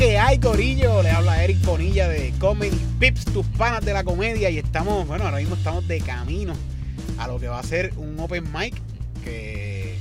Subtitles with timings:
[0.00, 1.02] que hay, Corillo?
[1.02, 4.48] Le habla Eric Bonilla de Comedy Pips, tus panas de la comedia.
[4.48, 6.54] Y estamos, bueno, ahora mismo estamos de camino
[7.18, 8.80] a lo que va a ser un open mic
[9.22, 9.98] que,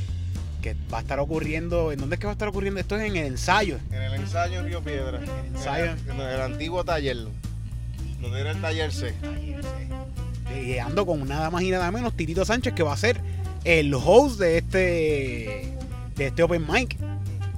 [0.62, 1.92] que va a estar ocurriendo.
[1.92, 2.80] ¿En dónde es que va a estar ocurriendo?
[2.80, 3.78] Esto es en el ensayo.
[3.92, 5.20] En el ensayo en Río Piedra.
[5.20, 5.92] El ensayo.
[6.08, 7.18] En el, antiguo taller.
[8.22, 9.14] Donde era el taller C.
[10.66, 13.20] Y ando con nada más y nada menos Titito Sánchez, que va a ser
[13.66, 15.76] el host de este,
[16.16, 17.09] de este open mic.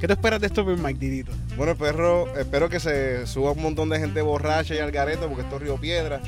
[0.02, 1.32] ¿Qué te esperas de open mic, Titito?
[1.56, 5.44] Bueno, perro, espero que se suba un montón de gente borracha y al garete, porque
[5.44, 6.20] esto es Río Piedra.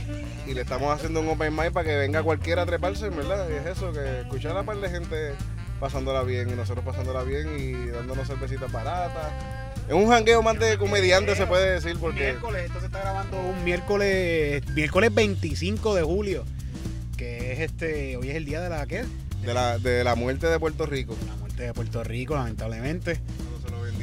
[0.46, 3.48] Y le estamos haciendo un open mic para que venga cualquiera a treparse, ¿verdad?
[3.50, 5.34] Y es eso, que escuchar a la par de gente
[5.80, 9.34] pasándola bien y nosotros pasándola bien y dándonos cervecitas baratas.
[9.88, 12.26] Es un jangueo más de comediante, se puede decir, porque...
[12.26, 16.44] Miércoles, esto se está grabando un miércoles, miércoles 25 de julio,
[17.18, 19.04] que es este, hoy es el día de la, ¿qué?
[19.44, 21.18] De la, de la muerte de Puerto Rico.
[21.28, 23.20] La muerte de Puerto Rico, lamentablemente.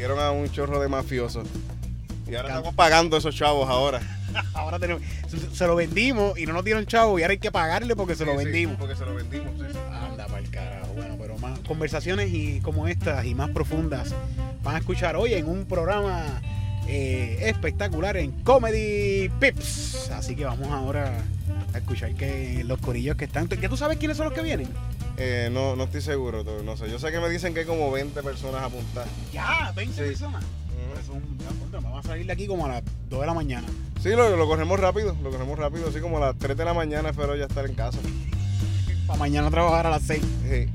[0.00, 1.46] Vendieron a un chorro de mafiosos.
[2.26, 4.00] Y ahora estamos pagando esos chavos ahora.
[4.54, 5.02] ahora tenemos,
[5.52, 8.24] se lo vendimos y no nos dieron chavos y ahora hay que pagarle porque se
[8.24, 8.78] lo vendimos.
[8.78, 9.52] porque se lo vendimos,
[9.92, 10.94] Anda para el carajo.
[10.94, 14.14] Bueno, pero más conversaciones y como estas y más profundas
[14.62, 16.40] van a escuchar hoy en un programa
[16.88, 20.10] eh, espectacular en Comedy Pips.
[20.12, 21.12] Así que vamos ahora
[21.72, 23.48] a escuchar que los corillos que están.
[23.48, 24.68] ¿Ya tú sabes quiénes son los que vienen?
[25.16, 26.90] Eh, no, no estoy seguro, no sé.
[26.90, 29.08] Yo sé que me dicen que hay como 20 personas apuntadas.
[29.32, 29.72] ¿Ya?
[29.74, 30.44] ¿20 personas?
[31.72, 33.66] vamos a salir de aquí como a las 2 de la mañana.
[34.02, 36.74] Sí, lo, lo, corremos rápido, lo corremos rápido, así como a las 3 de la
[36.74, 37.98] mañana espero ya estar en casa.
[39.06, 40.22] Para mañana trabajar a las 6.
[40.48, 40.68] Sí.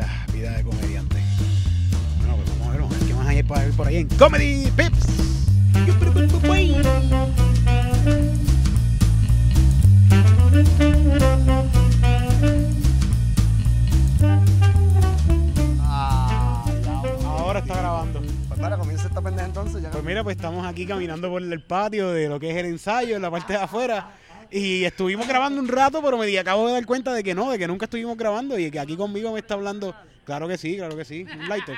[0.00, 1.16] Ah, vida de comediante.
[2.18, 3.96] Bueno, pues vamos a ver, vamos a ver qué más hay para ver por ahí
[3.96, 5.32] en Comedy Pips.
[19.22, 19.82] Pendeja entonces.
[19.82, 22.66] Ya pues mira, pues estamos aquí caminando por el patio de lo que es el
[22.66, 24.12] ensayo, en la parte de afuera.
[24.50, 27.58] Y estuvimos grabando un rato, pero me acabo de dar cuenta de que no, de
[27.58, 29.94] que nunca estuvimos grabando y que aquí conmigo me está hablando.
[30.24, 31.76] Claro que sí, claro que sí, un lighter.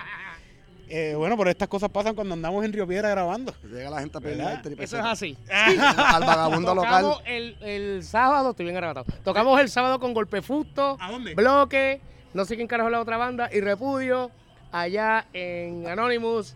[0.89, 3.55] Eh, bueno, pero estas cosas pasan cuando andamos en Río Piedra grabando.
[3.63, 4.41] Llega la gente a pedir
[4.81, 5.37] Eso es así.
[5.51, 7.07] al vagabundo local.
[7.25, 9.05] El, el sábado, estoy bien grabado.
[9.23, 11.35] Tocamos el sábado con Golpe Fusto, ¿A dónde?
[11.35, 12.01] Bloque,
[12.35, 14.31] no sé quién carajo la otra banda, y Repudio,
[14.73, 16.55] allá en Anonymous.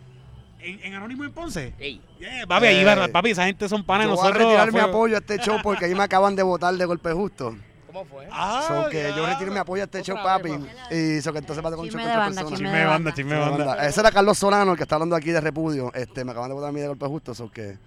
[0.68, 1.74] ¿En, en Anónimo en Ponce?
[1.78, 2.00] Ey.
[2.18, 5.16] Yeah, papi, ahí va, papi, esa gente son panas Yo voy a retirar mi apoyo
[5.16, 7.56] a este show porque ahí me acaban de votar de golpe justo.
[7.86, 8.28] ¿Cómo fue?
[8.30, 10.50] Ah, so que yo retiro mi apoyo a este Otra show, vez, papi.
[10.88, 10.94] pa.
[10.94, 12.56] Y so que entonces va a con Chisme con de otra banda, persona.
[12.58, 13.86] Chisme de banda, chisme de banda.
[13.88, 15.90] Ese era Carlos Solano, el que está hablando aquí de repudio.
[15.94, 17.78] Este, me acaban de votar a mí de golpe justo, so que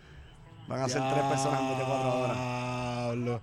[0.67, 2.37] van a ser tres personas en vez de cuatro horas.
[2.37, 3.41] Diablo.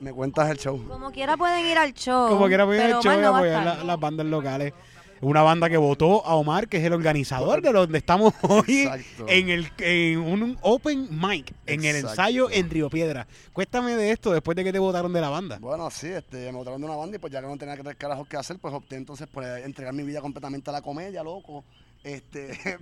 [0.00, 0.84] Me cuentas el show.
[0.88, 2.28] Como quiera pueden ir al show.
[2.28, 3.78] Como quiera apoyar el pero show y Omar no va a apoyar estar.
[3.78, 4.72] la- las bandas locales.
[5.20, 9.26] Una banda que votó a Omar, que es el organizador de donde estamos hoy Exacto.
[9.28, 13.26] en el en un open mic, en el ensayo en Río Piedra.
[13.52, 15.58] Cuéntame de esto después de que te votaron de la banda.
[15.60, 17.82] Bueno, sí, este, me votaron de una banda y pues ya que no tenía que
[17.82, 21.22] tres carajos que hacer, pues opté entonces por entregar mi vida completamente a la comedia,
[21.22, 21.64] loco.
[22.06, 22.56] Este.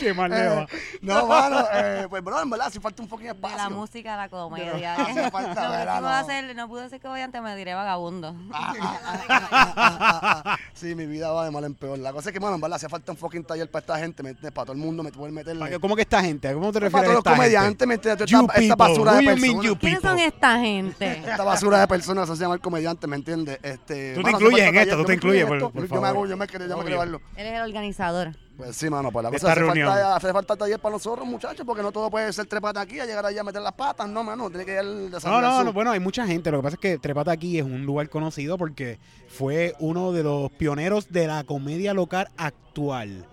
[0.00, 0.66] Qué mal le va.
[1.02, 3.58] no, mano, eh, pues bueno, en verdad, si falta un fucking De espacio.
[3.58, 4.96] la música a la comedia.
[5.30, 6.00] Falta, no, ¿verdad?
[6.00, 6.08] No.
[6.08, 8.34] hacer, no pude ser comediante, me diré vagabundo.
[8.50, 11.98] Ah, ah, ah, sí, mi vida va de mal en peor.
[11.98, 14.22] La cosa es que, bueno, en verdad, hacía falta un fucking taller para esta gente,
[14.22, 14.52] ¿me entiendes?
[14.52, 15.60] Para todo el mundo, me que meterle.
[15.60, 16.50] ¿Para qué- ¿Cómo que esta gente?
[16.54, 18.30] ¿Cómo te Para refieres a todos los comediantes, ¿me entiendes?
[18.30, 19.76] You Esta, basura de personas.
[19.78, 21.18] ¿Quiénes son esta gente?
[21.18, 23.58] Esta basura de personas, eso se llama el comediante, ¿me entiendes?
[23.62, 26.00] Este, Tú te mano, incluyes en esto, tú te incluyes, Yo favor.
[26.00, 26.84] me hago, yo me quiero, yo me Obvio.
[26.84, 27.20] quiero llevarlo.
[27.36, 28.13] Él es el organizador.
[28.56, 29.88] Pues sí, mano, pues la cosa esta hace reunión.
[29.88, 33.04] falta, hace falta taller para nosotros, muchachos, porque no todo puede ser trepata aquí, a
[33.06, 35.64] llegar allá a meter las patas, no, mano, tiene que ir al No, desarrollo no,
[35.64, 36.50] no, bueno, hay mucha gente.
[36.52, 40.22] Lo que pasa es que Trepata aquí es un lugar conocido porque fue uno de
[40.22, 43.26] los pioneros de la comedia local actual.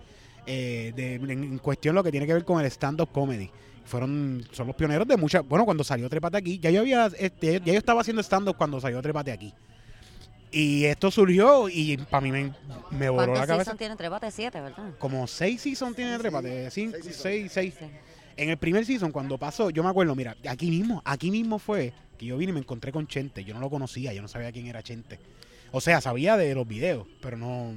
[0.46, 3.48] eh, de- en, en cuestión lo que tiene que ver con el stand-up comedy.
[3.84, 5.46] Fueron, son los pioneros de muchas.
[5.46, 8.80] Bueno, cuando salió Trepate aquí, ya yo había, este, ya yo estaba haciendo stand-up cuando
[8.80, 9.54] salió Trepate aquí.
[10.54, 12.52] Y esto surgió y para mí me,
[12.90, 13.64] me voló la ¿Cuántos cabeza.
[13.64, 14.30] season tiene Trepate?
[14.30, 14.90] Siete, ¿verdad?
[14.98, 17.74] Como seis seasons tiene Trepate, cinco, seis seis, seis.
[17.78, 17.86] Sí.
[18.36, 21.92] En el primer season, cuando pasó, yo me acuerdo, mira, aquí mismo, aquí mismo fue
[22.18, 23.44] que yo vine y me encontré con Chente.
[23.44, 25.18] Yo no lo conocía, yo no sabía quién era Chente.
[25.70, 27.74] O sea, sabía de los videos, pero no.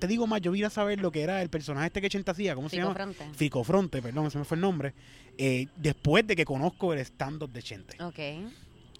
[0.00, 2.30] Te digo más, yo vine a saber lo que era el personaje este que Chente
[2.30, 2.94] hacía, ¿cómo se Fico llama?
[2.94, 3.24] Fronte.
[3.36, 4.94] Fico Fronte, perdón, ese me fue el nombre.
[5.38, 8.02] eh, después de que conozco el stand-up de Chente.
[8.02, 8.18] Ok.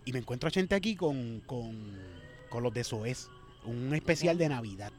[0.04, 1.98] Y me encuentro a Chente aquí con, con,
[2.50, 3.28] con los de Soez,
[3.64, 4.92] un especial de Navidad.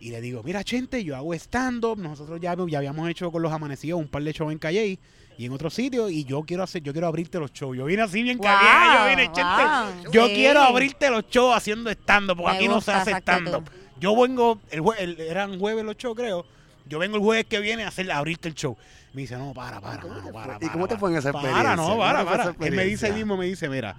[0.00, 1.98] Y le digo, mira, Chente, yo hago stand-up.
[1.98, 4.98] Nosotros ya, ya habíamos hecho con los amanecidos un par de shows en Calle
[5.36, 6.12] y en otros sitios.
[6.12, 7.76] Y yo quiero hacer, yo quiero abrirte los shows.
[7.76, 10.34] Yo vine así bien Wow, caliente, yo vine, wow, Yo sí.
[10.34, 13.68] quiero abrirte los shows haciendo stand-up, porque Me aquí no se hace stand-up.
[13.98, 16.46] Yo vengo, el, jue- el- eran jueves los shows, creo.
[16.86, 18.76] Yo vengo el jueves que viene a, hacer, a abrirte el show.
[19.12, 20.56] Me dice, no, para, para, ¿Cómo mano, para, fue?
[20.56, 21.00] ¿Y para, cómo te para.
[21.00, 21.76] fue en esa Para, experiencia?
[21.76, 22.66] no, ¿Cómo para, fue esa para.
[22.68, 23.96] Él me dice ahí mismo, me dice, mira,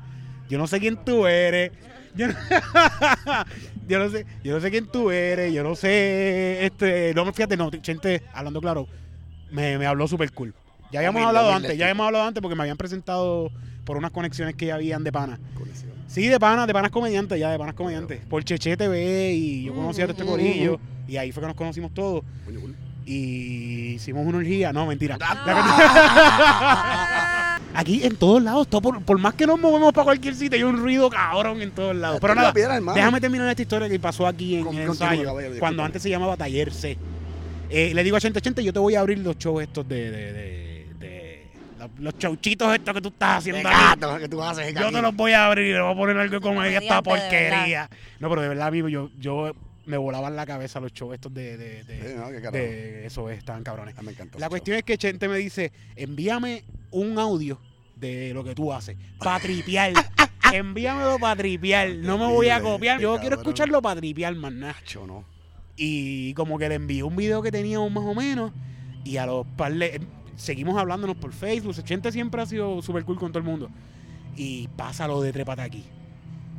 [0.50, 1.72] yo no sé quién tú eres.
[2.16, 2.34] Yo no,
[3.88, 7.56] yo no sé, yo no sé quién tú eres, yo no sé, este, no, fíjate,
[7.56, 8.88] no, gente, hablando claro,
[9.52, 10.54] me, me habló súper cool.
[10.92, 13.52] Ya habíamos Humilde, hablado humilde antes, ya habíamos hablado antes porque me habían presentado
[13.86, 15.40] por unas conexiones que ya habían de pana.
[16.08, 18.26] Sí, de pana, de panas comediantes, ya de panas comediantes.
[18.26, 21.56] Por Cheche TV y yo conocía a todo este corillo y ahí fue que nos
[21.56, 22.24] conocimos todos.
[22.46, 22.76] Coño, cool.
[23.06, 25.18] Y hicimos una orgía, no, mentira.
[25.22, 27.36] Ah.
[27.74, 30.64] Aquí en todos lados, todo por, por más que nos movemos para cualquier sitio, hay
[30.64, 32.18] un ruido cabrón en todos lados.
[32.20, 34.88] Pero nada, la piedra, déjame terminar esta historia que pasó aquí en, Con- en el
[34.90, 36.98] ensayo, caballero, cuando antes se llamaba Taller C.
[37.70, 40.10] Eh, le digo a Chente, Chente, yo te voy a abrir los shows estos de...
[40.10, 43.78] de, de- de- los, los chauchitos estos que tú estás haciendo aquí.
[44.02, 46.18] gato, que tú haces, Yo te los voy a abrir y le voy a poner
[46.18, 47.88] algo como esta porquería.
[48.20, 49.54] No, pero de verdad, amigo, yo, yo
[49.90, 51.58] me volaban la cabeza los shows estos de...
[51.58, 53.96] de, de- Sí, no, qué de- eso estaban cabrones.
[53.98, 57.60] Ah, me encantó La cuestión es que Chente me dice, envíame un audio
[57.96, 59.94] de lo que tú haces, para tripear.
[60.54, 61.90] Envíamelo para tripear.
[61.96, 63.00] No me voy a copiar.
[63.00, 64.36] Yo quiero escucharlo para tripear.
[64.36, 65.26] Macho, no.
[65.76, 68.52] Y como que le envié un video que teníamos más o menos.
[69.04, 70.02] Y a los par de-
[70.36, 71.74] Seguimos hablándonos por Facebook.
[71.84, 73.70] Chente siempre ha sido súper cool con todo el mundo.
[74.38, 75.84] Y pasa lo de Trépate aquí.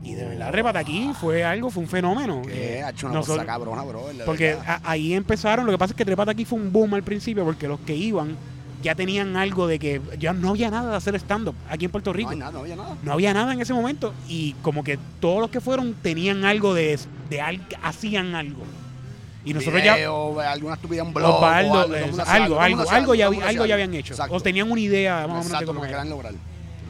[0.03, 2.41] Y de verdad, Trépate aquí fue algo, fue un fenómeno.
[2.43, 2.79] ¿Qué?
[2.79, 4.07] Eh, Ha hecho una nosotros- cosa cabrona, bro.
[4.25, 7.03] porque a- ahí empezaron, lo que pasa es que Trépate aquí fue un boom al
[7.03, 8.37] principio porque los que iban
[8.83, 12.11] ya tenían algo de que ya no había nada de hacer stand-up aquí en Puerto
[12.13, 12.31] No Rico.
[12.31, 12.97] hay nada, no había nada.
[13.03, 16.73] No había nada en ese momento y como que todos los que fueron tenían algo
[16.73, 16.99] de,
[17.29, 18.63] de al- hacían algo.
[19.45, 19.95] Y nosotros ya
[20.51, 21.35] alguna estupidez, un blog.
[21.37, 24.15] Osvaldo, o algo, algo, algo, algo ya, algo habían hecho.
[24.15, 24.35] Exacto.
[24.35, 25.99] O tenían una idea más o menos de Exacto, cómo lo que era.
[26.03, 26.35] querían lograr.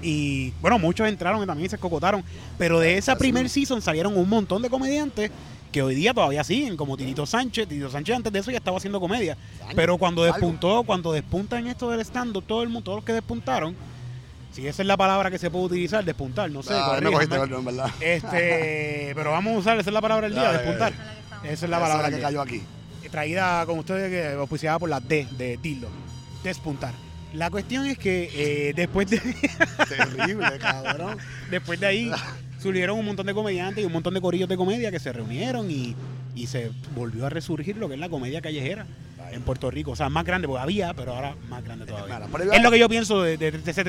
[0.02, 2.24] Y bueno, muchos entraron y también se escocotaron.
[2.58, 5.30] Pero de esa primer season salieron un montón de comediantes
[5.70, 7.68] que hoy día todavía siguen, como Titito Sánchez.
[7.68, 9.36] Titito Sánchez antes de eso ya estaba haciendo comedia.
[9.74, 13.12] Pero cuando despuntó, cuando despunta en esto del stand todo el mundo, todos los que
[13.12, 13.76] despuntaron,
[14.52, 16.74] si esa es la palabra que se puede utilizar, despuntar, no sé.
[16.74, 17.90] Ah, cogiste, verdad.
[18.00, 20.92] Este, pero vamos a usar, esa es la palabra del día, despuntar.
[21.44, 22.62] Esa es la Esa palabra que cayó aquí.
[23.10, 25.88] Traída con ustedes, que auspiciada por la D de Tildo.
[26.44, 26.94] Despuntar.
[27.34, 29.18] La cuestión es que eh, después de
[29.88, 31.16] Terrible, cabrón.
[31.50, 32.10] después de ahí
[32.62, 35.70] surgieron un montón de comediantes y un montón de corillos de comedia que se reunieron
[35.70, 35.94] y,
[36.34, 38.86] y se volvió a resurgir lo que es la comedia callejera
[39.32, 39.92] en Puerto Rico.
[39.92, 42.20] O sea, más grande, porque había, pero ahora más grande todavía.
[42.52, 43.84] Es lo que yo pienso de, de- de ese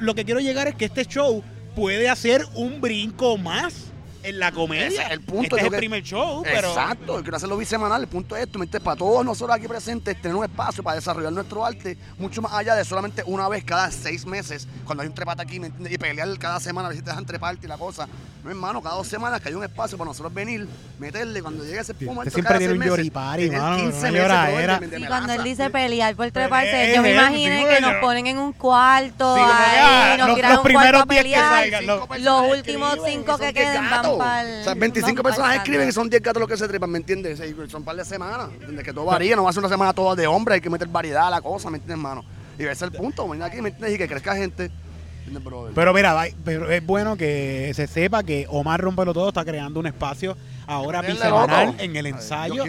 [0.00, 1.44] lo que quiero llegar es que este show
[1.76, 3.92] puede hacer un brinco más
[4.28, 4.86] en la comedia.
[4.88, 6.68] Ese es el punto, Este es el que- primer show, pero...
[6.68, 8.02] Exacto, yo quiero hacerlo bisemanal.
[8.02, 8.84] El punto es esto, ¿me entiendes?
[8.84, 12.74] para todos nosotros aquí presentes, tener un espacio para desarrollar nuestro arte mucho más allá
[12.74, 15.92] de solamente una vez cada seis meses, cuando hay un trepate aquí, ¿me entiendes?
[15.92, 18.08] Y pelear cada semana a ver si te dejan treparte y la cosa.
[18.44, 20.68] No, hermano, cada dos semanas que hay un espacio para nosotros venir,
[21.00, 23.98] meterle, cuando llegue ese Usted momento siempre cada tiene un meses, yoripari, tener mano, 15
[23.98, 24.52] una meses, lloradera.
[24.52, 25.00] brother, ¿me entiendes?
[25.00, 27.80] Y cuando él dice pelear por Pero treparse, es yo me él, imaginé sí, que
[27.80, 31.10] nos ponen en un cuarto que, ah, ahí, nos los- tiran los un primeros cuarto
[31.10, 31.62] a 10 que pelear.
[31.62, 31.86] salgan,
[32.24, 36.08] los- últimos cinco que 10 queden para O sea, 25 van personas escriben y son
[36.10, 37.38] 10 gatos los que se trepan, ¿me entiendes?
[37.68, 38.84] Son un par de semanas, ¿entiendes?
[38.84, 40.88] Que todo varía, no va a ser una semana toda de hombre, hay que meter
[40.88, 42.24] variedad a la cosa, ¿me entiendes, hermano?
[42.58, 43.94] Y ese es el punto, venir aquí, ¿me entiendes?
[43.94, 44.70] Y que crezca gente.
[45.74, 49.86] Pero mira, pero es bueno que se sepa que Omar Rompelo Todo está creando un
[49.86, 50.36] espacio
[50.68, 52.64] ahora bisemanal en el Ay, yo ensayo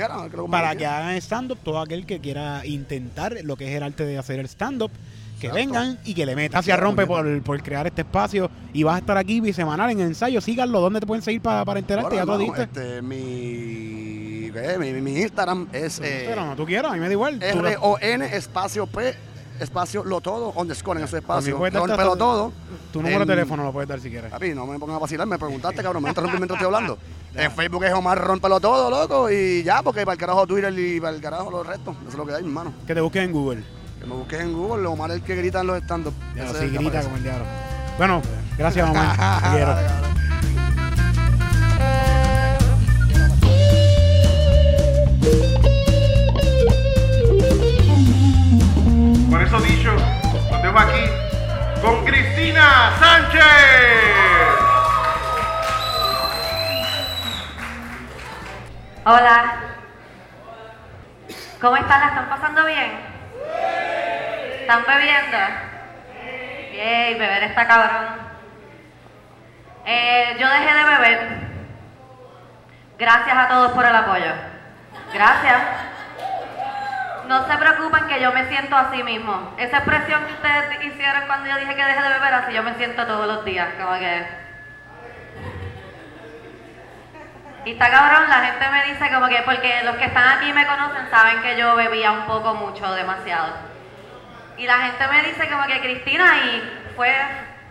[0.50, 4.18] para que hagan stand-up todo aquel que quiera intentar lo que es el arte de
[4.18, 4.92] hacer el stand-up.
[5.39, 5.56] Que Exacto.
[5.56, 9.00] vengan y que le metan hacia rompe por, por crear este espacio y vas a
[9.00, 10.41] estar aquí bisemanal en ensayo.
[10.41, 12.15] Síganlo, ¿dónde te pueden seguir para, para enterarte?
[12.15, 12.63] Ya hermano, dijiste.
[12.63, 17.41] este, mi, mi, Instagram es eh, Pero no, tú quieras, a mí me da igual.
[17.41, 19.13] R-O-N espacio P
[19.60, 21.58] espacio lo todo, underscore en ese espacio.
[21.58, 22.51] puedes darte Rompelo hasta- todo.
[22.91, 24.32] tu número de teléfono lo puedes dar si quieres.
[24.32, 26.98] Papi, no me pongas a vacilar, me preguntaste, cabrón, me interrumpí mientras estoy hablando.
[27.36, 31.00] En Facebook es Omar Rompelo todo, loco, y ya, porque para el carajo Twitter y
[31.00, 31.96] para el carajo los restos.
[32.01, 32.74] Eso es lo que hay, hermano.
[32.88, 33.63] Que te busques en Google.
[34.00, 36.13] Que me busques en Google, Omar el que grita en los stand-up.
[36.34, 37.46] Sí, es el que grita como el diablo.
[37.98, 38.22] Bueno,
[38.58, 39.42] gracias, Omar.
[39.44, 39.75] Te quiero.
[49.30, 49.94] Dale, eso dicho,
[50.51, 51.01] nos vemos aquí
[51.82, 53.42] con Cristina Sánchez.
[59.06, 59.56] Hola.
[61.62, 62.01] ¿Cómo están?
[62.01, 63.07] ¿La están pasando bien?
[64.67, 65.38] ¿Están bebiendo?
[66.74, 68.17] Bien, beber está cabrón.
[69.86, 71.29] Eh, yo dejé de beber.
[73.00, 74.33] Gracias a todos por el apoyo.
[75.13, 75.62] Gracias.
[77.29, 79.53] No se preocupen que yo me siento así mismo.
[79.57, 82.74] Esa expresión que ustedes hicieron cuando yo dije que dejé de beber, así yo me
[82.74, 83.69] siento todos los días.
[83.81, 84.27] Como que...
[87.63, 90.67] Y está cabrón, la gente me dice como que, porque los que están aquí me
[90.67, 93.76] conocen saben que yo bebía un poco mucho, demasiado.
[94.58, 97.14] Y la gente me dice como que, Cristina, y fue,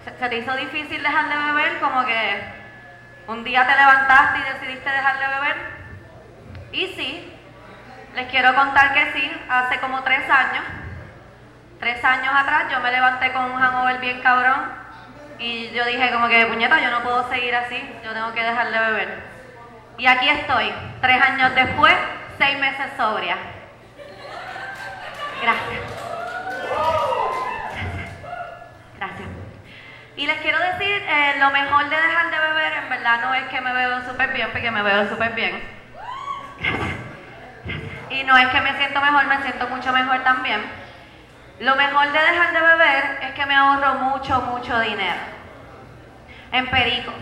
[0.05, 2.43] se, te hizo difícil dejar de beber, como que
[3.27, 5.57] un día te levantaste y decidiste dejar de beber.
[6.71, 7.33] Y sí,
[8.15, 10.65] les quiero contar que sí, hace como tres años,
[11.81, 14.73] tres años atrás yo me levanté con un hangover bien cabrón
[15.39, 18.71] y yo dije como que, puñeta, yo no puedo seguir así, yo tengo que dejar
[18.71, 19.23] de beber.
[19.99, 21.95] Y aquí estoy, tres años después,
[22.39, 23.37] seis meses sobria.
[25.43, 25.97] Gracias.
[30.17, 33.45] Y les quiero decir, eh, lo mejor de dejar de beber en verdad no es
[33.45, 35.63] que me veo súper bien, porque me veo súper bien.
[38.09, 40.63] Y no es que me siento mejor, me siento mucho mejor también.
[41.59, 45.21] Lo mejor de dejar de beber es que me ahorro mucho, mucho dinero.
[46.53, 47.13] En perico.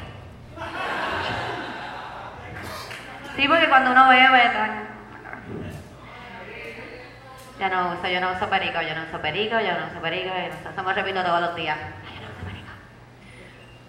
[3.37, 4.51] Sí, porque cuando uno bebe...
[7.59, 10.29] Ya no uso, yo no uso perico, yo no uso perico, yo no uso perico,
[10.29, 11.79] yo no me repito todos los días.
[11.79, 12.73] Ay, yo no uso perico.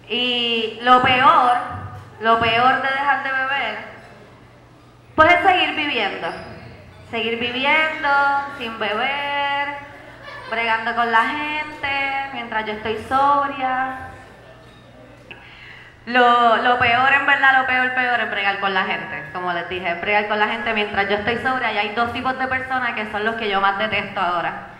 [0.08, 1.56] Y lo peor,
[2.20, 3.78] lo peor de dejar de beber,
[5.14, 6.28] pues es seguir viviendo.
[7.10, 8.08] Seguir viviendo,
[8.58, 9.68] sin beber,
[10.50, 14.10] bregando con la gente, mientras yo estoy sobria.
[16.06, 19.24] Lo, lo peor, en verdad, lo peor, peor es bregar con la gente.
[19.32, 21.72] Como les dije, bregar con la gente mientras yo estoy sobria.
[21.72, 24.75] Y hay dos tipos de personas que son los que yo más detesto ahora.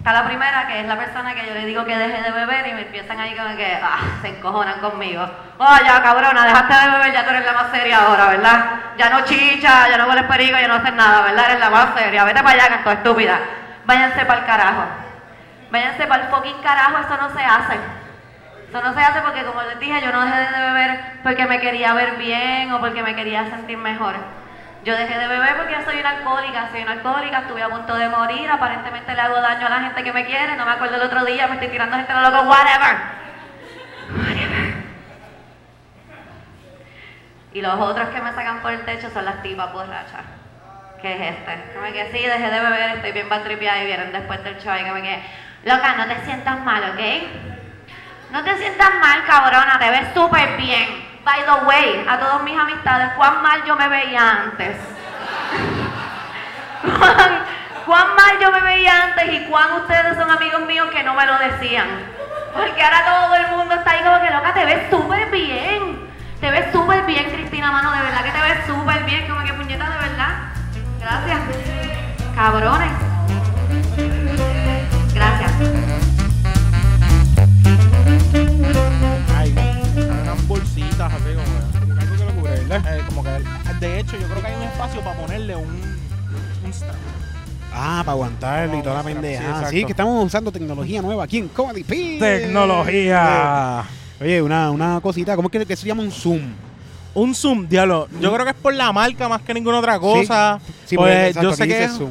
[0.00, 2.66] Está la primera, que es la persona que yo le digo que deje de beber
[2.68, 5.28] y me empiezan ahí como que, ah, se encojonan conmigo.
[5.58, 8.64] Oh, ya, cabrona, dejaste de beber, ya tú eres la más seria ahora, ¿verdad?
[8.96, 11.50] Ya no chicha, ya no hueles perico, ya no haces nada, ¿verdad?
[11.50, 12.24] Eres la más seria.
[12.24, 13.40] Vete para allá, canto estúpida.
[13.84, 14.84] Váyanse para el carajo.
[15.70, 17.74] Váyanse para el fucking carajo, eso no se hace.
[18.70, 21.60] Eso no se hace porque, como les dije, yo no dejé de beber porque me
[21.60, 24.14] quería ver bien o porque me quería sentir mejor.
[24.82, 27.94] Yo dejé de beber porque yo soy una alcohólica, soy una alcohólica, estuve a punto
[27.94, 30.96] de morir, aparentemente le hago daño a la gente que me quiere, no me acuerdo
[30.96, 32.96] el otro día, me estoy tirando gente a lo loco, whatever.
[34.16, 34.74] Whatever.
[37.52, 40.24] Y los otros que me sacan por el techo son las tipas borrachas.
[41.02, 41.92] ¿Qué es este?
[41.92, 44.92] Que sí, dejé de beber, estoy bien batripiada y vienen después del show y que
[44.92, 45.22] me quedé,
[45.64, 47.00] loca, no te sientas mal, ¿ok?
[48.30, 51.09] No te sientas mal, cabrona, te ves súper bien.
[51.30, 54.76] By the way, a todos mis amistades, cuán mal yo me veía antes.
[56.82, 57.44] cuán,
[57.86, 61.24] cuán mal yo me veía antes y cuán ustedes son amigos míos que no me
[61.26, 61.86] lo decían.
[62.52, 66.10] Porque ahora todo el mundo está ahí como que loca, te ves súper bien.
[66.40, 69.52] Te ves súper bien, Cristina, mano, de verdad que te ves súper bien, como que
[69.52, 70.34] puñeta, de verdad.
[70.98, 71.38] Gracias.
[72.34, 73.09] Cabrones.
[82.70, 82.98] ¿Verdad?
[82.98, 83.30] eh, como que
[83.80, 85.98] de hecho yo creo que hay un espacio para ponerle un,
[86.64, 86.94] un strap.
[87.72, 89.44] Ah, para aguantarlo y toda la pendeja.
[89.44, 89.70] exacto.
[89.70, 92.18] Sí, que estamos usando tecnología nueva aquí en Comedy Pit.
[92.20, 93.84] Tecnología.
[94.20, 96.40] Oye, una, una cosita, ¿cómo es que, que se llama un Zoom?
[97.14, 98.08] Un zoom, diablo.
[98.20, 100.60] Yo creo que es por la marca más que ninguna otra cosa.
[100.86, 102.10] Sí, Pues, exacto, yo sé que es, Zoom.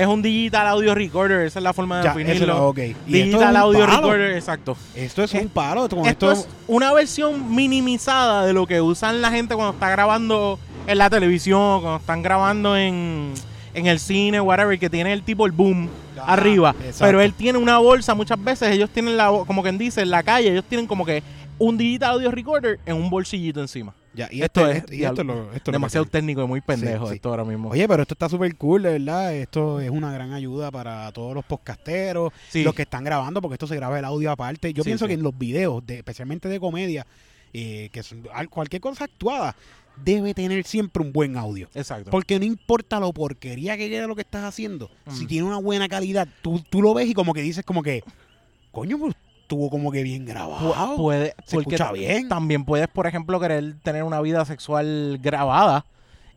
[0.00, 2.72] Es un digital audio recorder, esa es la forma de Ya, definirlo.
[2.76, 2.80] eso.
[3.06, 3.96] Y es Digital audio palo.
[4.00, 4.76] recorder, exacto.
[4.94, 5.84] Esto es un palo.
[5.84, 10.58] Esto esto, es una versión minimizada de lo que usan la gente cuando está grabando
[10.86, 13.32] en la televisión, cuando están grabando en,
[13.74, 15.88] en el cine, whatever, que tiene el tipo el boom
[16.22, 16.74] Ah, arriba.
[16.80, 17.04] exacto.
[17.06, 20.22] Pero él tiene una bolsa, muchas veces ellos tienen la, como quien dice, en la
[20.22, 21.22] calle, ellos tienen como que
[21.58, 23.94] un digital audio recorder en un bolsillito encima.
[24.12, 26.46] Ya, y esto este- es este- y esto es lo- esto lo demasiado técnico y
[26.48, 27.16] muy pendejo Sí, sí.
[27.16, 27.68] esto ahora mismo.
[27.70, 29.32] Oye, pero esto está súper cool, de verdad.
[29.34, 32.64] Esto es una gran ayuda para todos los podcasteros, Sí.
[32.64, 34.72] los que están grabando, porque esto se graba el audio aparte.
[34.72, 37.06] Yo pienso que en los videos, de, especialmente de comedia,
[37.52, 39.54] eh, que son al- cualquier cosa actuada,
[40.02, 41.68] debe tener siempre un buen audio.
[41.74, 42.10] Exacto.
[42.10, 45.28] Porque no importa lo porquería que quede lo que estás haciendo, si Mm.
[45.28, 48.02] tiene una buena calidad, tú, tú lo ves y como que dices como que,
[48.72, 48.98] coño,
[49.50, 50.96] estuvo como que bien grabado.
[50.96, 52.28] puede, se porque escucha bien.
[52.28, 55.84] También puedes, por ejemplo, querer tener una vida sexual grabada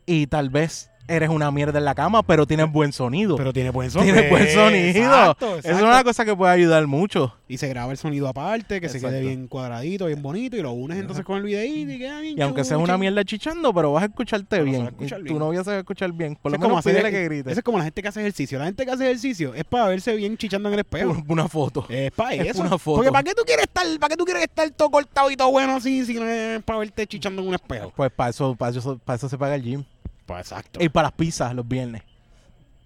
[0.04, 3.36] y tal vez eres una mierda en la cama, pero tienes buen sonido.
[3.36, 4.12] Pero tiene buen sonido.
[4.14, 4.88] tienes buen sonido.
[4.88, 5.84] Exacto, Es exacto.
[5.86, 7.34] una cosa que puede ayudar mucho.
[7.46, 10.72] Y se graba el sonido aparte, que se quede bien cuadradito, bien bonito, y lo
[10.72, 13.92] unes entonces con el videíto y queda bien Y aunque seas una mierda chichando, pero
[13.92, 14.86] vas a escucharte Pero bien.
[14.86, 15.34] escuchar bien.
[15.34, 16.36] tu novia se va a escuchar bien.
[16.40, 17.50] Por lo es como menos hacer- pídele que grite.
[17.50, 18.58] Eso es como la gente que hace ejercicio.
[18.58, 21.10] La gente que hace ejercicio es para verse bien chichando en el espejo.
[21.10, 21.84] Una- Una foto.
[21.88, 22.60] Es para es eso.
[22.62, 22.96] una foto.
[22.96, 25.50] Porque ¿para qué tú quieres estar, para qué tú quieres estar todo cortado y todo
[25.50, 27.92] bueno así si no es para verte chichando en un espejo?
[27.94, 29.84] Pues para eso, para eso, para eso se paga el gym.
[30.26, 30.82] Pues exacto.
[30.82, 32.02] Y para las pizzas los viernes.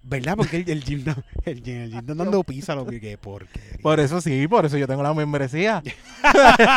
[0.02, 0.36] ¿Verdad?
[0.36, 1.04] Porque el, el gym,
[1.44, 3.60] el, gym- el gym está dando pizza, lo que, que porque.
[3.82, 5.82] Por eso sí, por eso yo tengo la membresía.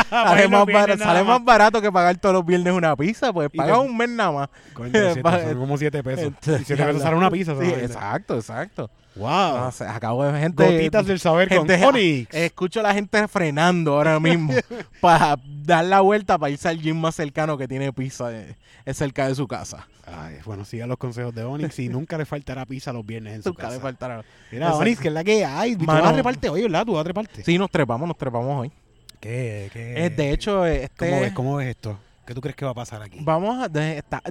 [0.10, 1.40] Sale, bueno, más barato, nada sale más.
[1.40, 4.50] más barato que pagar todos los viernes una pizza, pues paga un mes nada más.
[4.74, 6.26] Coño, siete, Va- son como 7 pesos.
[6.26, 7.56] Entonces, Y 7 pesos sale una pizza.
[7.60, 8.90] Sí, exacto, exacto.
[9.16, 9.58] Wow.
[9.58, 10.64] No sé, acabo de ver gente.
[10.64, 12.34] Gotitas del saber con gente- Onyx.
[12.34, 14.54] Escucho a la gente frenando ahora mismo
[15.02, 18.98] para dar la vuelta para irse al gym más cercano que tiene pizza eh, es
[18.98, 19.86] cerca de su casa.
[20.06, 23.44] Ay, bueno, siga los consejos de Onyx y nunca le faltará pizza los viernes en
[23.44, 23.82] su Nunca le casa.
[23.82, 24.24] faltará.
[24.52, 24.82] Mira, Exacto.
[24.82, 25.76] Onyx, que es la que hay.
[25.76, 26.02] Tú Mano.
[26.02, 26.86] vas a treparte hoy, ¿verdad?
[26.86, 27.44] Tú vas a treparte.
[27.44, 28.72] Sí, nos trepamos, nos trepamos hoy.
[29.20, 29.70] ¿Qué?
[29.72, 30.06] ¿Qué?
[30.06, 32.00] Eh, de hecho, este, ¿Cómo ves, ¿Cómo ves esto?
[32.26, 33.20] ¿Qué tú crees que va a pasar aquí?
[33.22, 33.68] vamos a...
[33.68, 34.22] De, está-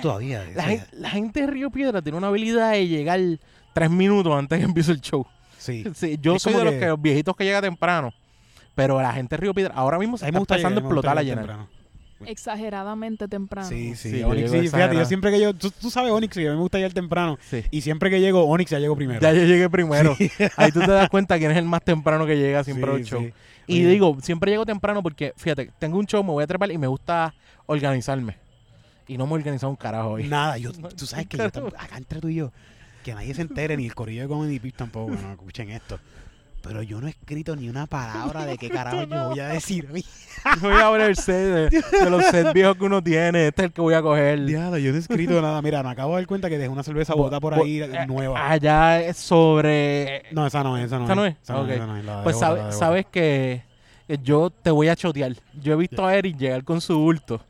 [0.00, 0.44] todavía.
[0.54, 3.20] la, gente, la gente de Río Piedra tiene una habilidad de llegar
[3.74, 5.26] tres minutos antes que empiece el show.
[5.58, 5.84] Sí.
[5.94, 8.12] Sí, yo Es soy de los, que- que, los viejitos que llega temprano.
[8.74, 11.44] Pero la gente de Río Piedra ahora mismo se está empezando a explotar la llenar.
[11.46, 11.68] temprano.
[12.26, 13.68] Exageradamente temprano.
[13.68, 14.10] Sí, sí.
[14.10, 16.56] Sí, yo sí, fíjate, yo siempre que yo, tú, tú sabes Onyx, que a mí
[16.56, 17.38] me gusta llegar temprano.
[17.48, 17.62] Sí.
[17.70, 19.20] Y siempre que llego, Onyx ya llego primero.
[19.20, 20.16] Ya yo llegué primero.
[20.56, 23.04] Ahí tú te das cuenta quién es el más temprano que llega siempre Sí, al
[23.04, 23.20] show.
[23.22, 23.32] sí.
[23.66, 23.88] Y Oye.
[23.90, 26.86] digo, siempre llego temprano porque, fíjate, tengo un show, me voy a trepar y me
[26.86, 27.34] gusta
[27.66, 28.36] organizarme.
[29.06, 30.24] Y no me he organizado un carajo hoy.
[30.28, 32.52] Nada, yo, tú sabes que yo acá entre tú y yo,
[33.04, 35.98] que nadie se entere, ni el corillo de Comedy Pips tampoco, no escuchen esto.
[36.62, 39.86] Pero yo no he escrito ni una palabra de qué carajo yo voy a decir.
[40.62, 43.48] voy a abrir el set de, de los sets viejos que uno tiene.
[43.48, 44.46] Este es el que voy a coger.
[44.46, 45.60] Diablo, yo no he escrito nada.
[45.60, 48.50] Mira, me acabo de dar cuenta que dejé una cerveza bota por ahí Eh, nueva.
[48.50, 50.22] Allá es sobre...
[50.32, 51.36] No, esa no es, esa no ¿Esa no es.
[51.78, 53.62] no es, Pues sabes que
[54.08, 55.34] eh, yo te voy a chotear.
[55.60, 57.42] Yo he visto a Eric llegar con su bulto,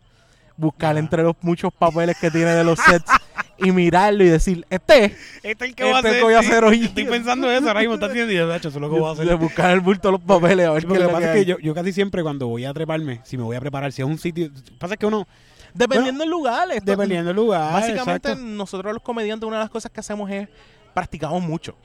[0.56, 3.10] buscar entre los muchos papeles que tiene de los sets
[3.58, 5.04] y mirarlo y decir, este.
[5.42, 6.16] Este es el que Este voy a es el hacer.
[6.18, 6.84] que voy a hacer hoy.
[6.84, 9.08] Estoy pensando eso ahora mismo, está haciendo y yo, "Nacho, eso es lo que voy
[9.08, 9.26] a hacer.
[9.26, 11.44] De buscar el bulto de los papeles a ver qué lo que pasa es que
[11.44, 14.08] yo, yo casi siempre cuando voy a treparme, si me voy a preparar, si es
[14.08, 15.26] un sitio, pasa que uno,
[15.72, 16.68] Dependiendo del lugar.
[16.70, 18.36] esto- dependiendo del lugar, Básicamente, exacto.
[18.44, 20.48] nosotros los comediantes, una de las cosas que hacemos es
[20.92, 21.76] practicamos mucho.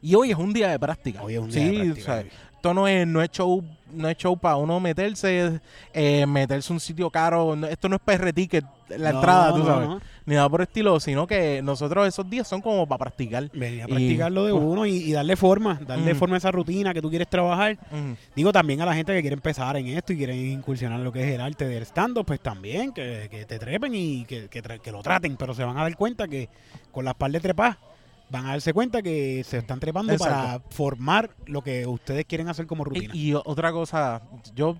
[0.00, 1.22] Y hoy es un día de práctica.
[1.22, 2.24] Hoy es un día de Sí, práctica, o sea.
[2.66, 5.60] Esto no es, no es show, no es show para uno meterse,
[5.94, 7.54] eh, meterse un sitio caro.
[7.54, 9.88] no- esto no es PR ticket, la No, entrada, tú sabes.
[9.88, 10.00] no.
[10.26, 13.48] Ni nada por el estilo, sino que nosotros esos días son como para practicar.
[13.52, 16.16] Venir a practicar lo de uno y, y darle forma, darle Mm.
[16.16, 17.78] forma a esa rutina que tú quieres trabajar.
[18.34, 21.12] Digo también a la gente que quiere empezar en esto y quieren incursionar en lo
[21.12, 24.60] que es el arte del stand pues también, que, que te trepen y que, que
[24.62, 26.48] que lo traten, pero se van a dar cuenta que
[26.90, 27.76] con las par de trepas
[28.30, 30.34] van a darse cuenta que se están trepando Exacto.
[30.34, 33.14] para formar lo que ustedes quieren hacer como rutina.
[33.14, 34.22] Y, y otra cosa,
[34.54, 34.76] yo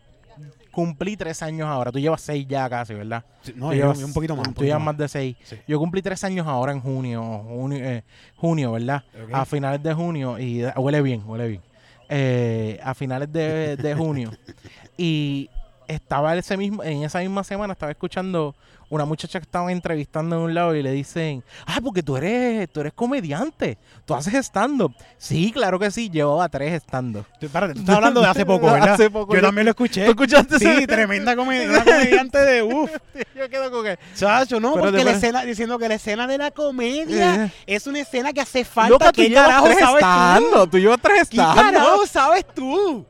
[0.70, 1.90] cumplí tres años ahora.
[1.92, 3.24] Tú llevas seis ya casi, ¿verdad?
[3.42, 4.48] Sí, no, yo- llevas- un poquito más.
[4.48, 4.94] un Tú llevas más.
[4.94, 5.36] más de seis.
[5.44, 5.56] Sí.
[5.66, 8.04] Yo cumplí tres años ahora en junio, junio, eh,
[8.36, 9.02] junio ¿verdad?
[9.32, 11.62] A finales de junio, y huele bien, huele bien.
[12.08, 14.30] Eh, a finales de, de junio.
[14.98, 15.48] y
[15.88, 18.54] estaba ese mismo, en esa misma semana, estaba escuchando
[18.88, 22.70] una muchacha que estaba entrevistando en un lado y le dicen, ah, porque tú eres,
[22.70, 24.94] tú eres comediante, tú haces stand-up.
[25.18, 27.24] Sí, claro que sí, llevaba tres stand-up.
[27.40, 28.94] Tú- Espérate, tú estás hablando de hace poco, ¿verdad?
[28.94, 30.04] Hace poco, yo yo- también lo escuché.
[30.04, 32.90] ¿Tú escuchaste Sí, ese- tremenda comedia, una comediante de uff.
[33.36, 36.50] Yo quedo con que, Chacho, no, porque la escena, diciendo que la escena de la
[36.50, 37.50] comedia Eh.
[37.66, 38.88] es una escena que hace falta.
[38.90, 40.04] Loca, tú ¿Qué llevas carajo tres sabes
[40.50, 40.66] tú?
[40.68, 41.62] tú llevas tres ¿Qué stand-up.
[41.64, 43.06] carajo sabes tú?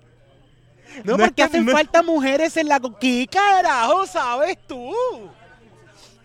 [1.04, 2.80] No, No es porque que- hacen no falta mujeres en la...
[2.98, 4.90] ¿Qué carajo sabes tú?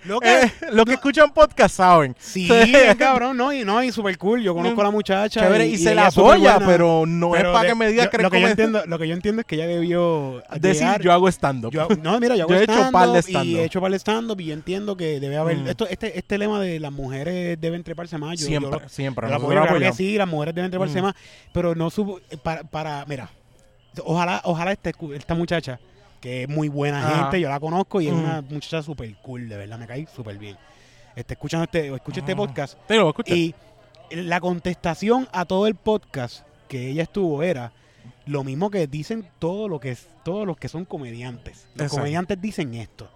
[0.05, 0.41] Lo que...
[0.43, 2.15] Eh, los que escuchan podcast saben.
[2.19, 2.49] Sí,
[2.97, 4.41] cabrón, no, y no, y super cool.
[4.41, 5.41] Yo conozco a la muchacha.
[5.41, 8.17] Chévere, y, se la apoya, pero no Pero es para de- que me digas que
[8.17, 11.11] lo que yo entiendo Lo que yo entiendo es que ella debió Decir, llegar- yo
[11.13, 11.73] hago stand-up.
[12.01, 13.99] No, mira, yo hago Yo he hecho par de stand-up y he hecho par de
[13.99, 15.57] stand-up y yo entiendo que debe haber...
[15.57, 15.67] Mm.
[15.67, 18.39] Esto, este, este lema de las mujeres deben treparse más.
[18.39, 19.27] Yo, siempre, lo- siempre.
[19.27, 21.05] yo la nosotros apoyo, claro que sí, las mujeres deben treparse Mm.
[21.05, 21.15] más,
[21.53, 22.19] pero no supo...
[22.43, 23.29] Para, para mira,
[24.03, 25.79] ojalá ojalá este, esta muchacha,
[26.21, 27.23] que es muy buena Ajá.
[27.23, 28.19] gente, yo la conozco y es Mm.
[28.19, 30.55] una muchacha súper cool, de verdad, me cae súper bien.
[31.15, 32.35] Este, escuchando este, o escucha este Ah.
[32.37, 33.35] podcast Te lo escucho.
[33.35, 33.53] y
[34.11, 37.73] la contestación a todo el podcast que ella estuvo era
[38.25, 41.63] lo mismo que dicen todos lo que todos los que son comediantes.
[41.73, 41.95] Los Exacto.
[41.97, 43.09] comediantes dicen esto.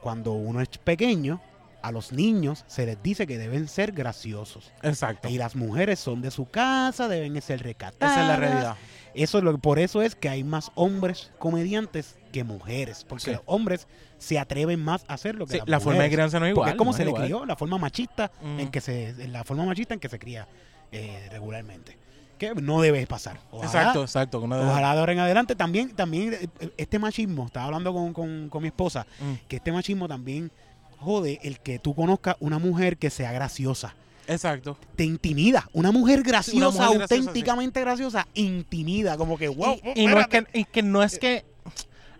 [0.00, 1.40] Cuando uno es pequeño,
[1.82, 4.72] a los niños se les dice que deben ser graciosos.
[4.82, 5.28] Exacto.
[5.28, 8.12] Y las mujeres son de su casa, deben ser recatadas.
[8.16, 8.76] Esa es la realidad.
[9.14, 13.04] Eso es lo, por eso es que hay más hombres comediantes que mujeres.
[13.08, 13.30] Porque Sí.
[13.32, 13.86] los hombres
[14.18, 16.50] se atreven más a hacer lo que Sí, las la forma de crianza no es
[16.50, 16.64] igual.
[16.64, 17.24] Porque es como no se le igual.
[17.24, 18.60] crió, la forma machista Mm.
[18.60, 20.46] en que se, en la forma machista en que se cría
[20.92, 21.96] eh, regularmente.
[22.38, 23.40] Que no debe pasar.
[23.50, 24.38] Ojalá, Exacto, exacto.
[24.42, 28.62] Ojalá de ahora en adelante también, también eh, este machismo, estaba hablando con, con- con
[28.62, 30.50] mi esposa, Mm, que este machismo también
[30.98, 33.94] jode el que tú conozcas una mujer que sea graciosa.
[34.28, 34.76] Exacto.
[34.96, 35.68] Te intimida.
[35.72, 39.16] Una mujer graciosa, mujer graciosa, auténticamente graciosa, intimida.
[39.16, 39.76] Como que, wow.
[39.94, 41.44] y, y no es que, y que no es que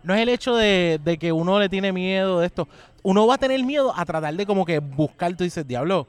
[0.06, 2.68] no es el hecho de, de que uno le tiene miedo de esto.
[3.02, 6.06] Uno va a tener miedo a tratar de como que buscar, tú dices, diablo,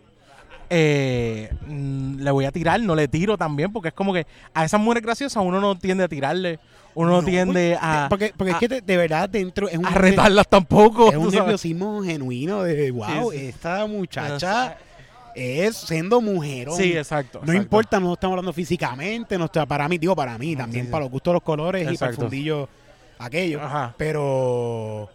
[0.69, 4.65] eh, mm, le voy a tirar, no le tiro también, porque es como que a
[4.65, 6.60] esas mujeres graciosas uno no tiende a tirarle,
[6.93, 9.86] uno no, tiende a, Porque, porque a- es que de, de verdad dentro es un,
[9.86, 11.10] a retarlas tampoco.
[11.12, 13.45] es un nerviosismo genuino de wow, Sí, sí.
[13.47, 14.77] esta muchacha
[15.36, 16.69] es siendo mujer.
[16.71, 17.38] Sí, exacto.
[17.39, 17.62] No exacto.
[17.63, 21.03] importa, no estamos hablando físicamente, no está, para mí, digo para mí, también sí, para
[21.03, 22.67] los gustos de los colores y para el fundillo
[23.19, 23.62] aquello.
[23.62, 23.93] Ajá.
[23.97, 25.10] Pero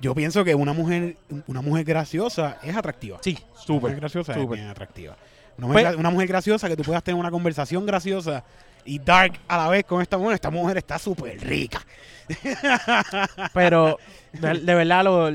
[0.00, 3.18] yo pienso que una mujer, una mujer graciosa es atractiva.
[3.22, 3.96] Sí, súper.
[3.96, 4.58] graciosa es súper.
[4.58, 5.16] bien atractiva.
[5.58, 8.42] Una mujer, Pues- una mujer graciosa que tú puedas tener una conversación graciosa
[8.84, 10.34] y dark a la vez con esta mujer.
[10.34, 11.80] Esta mujer está súper rica.
[13.54, 13.98] Pero
[14.32, 15.30] de, de verdad lo,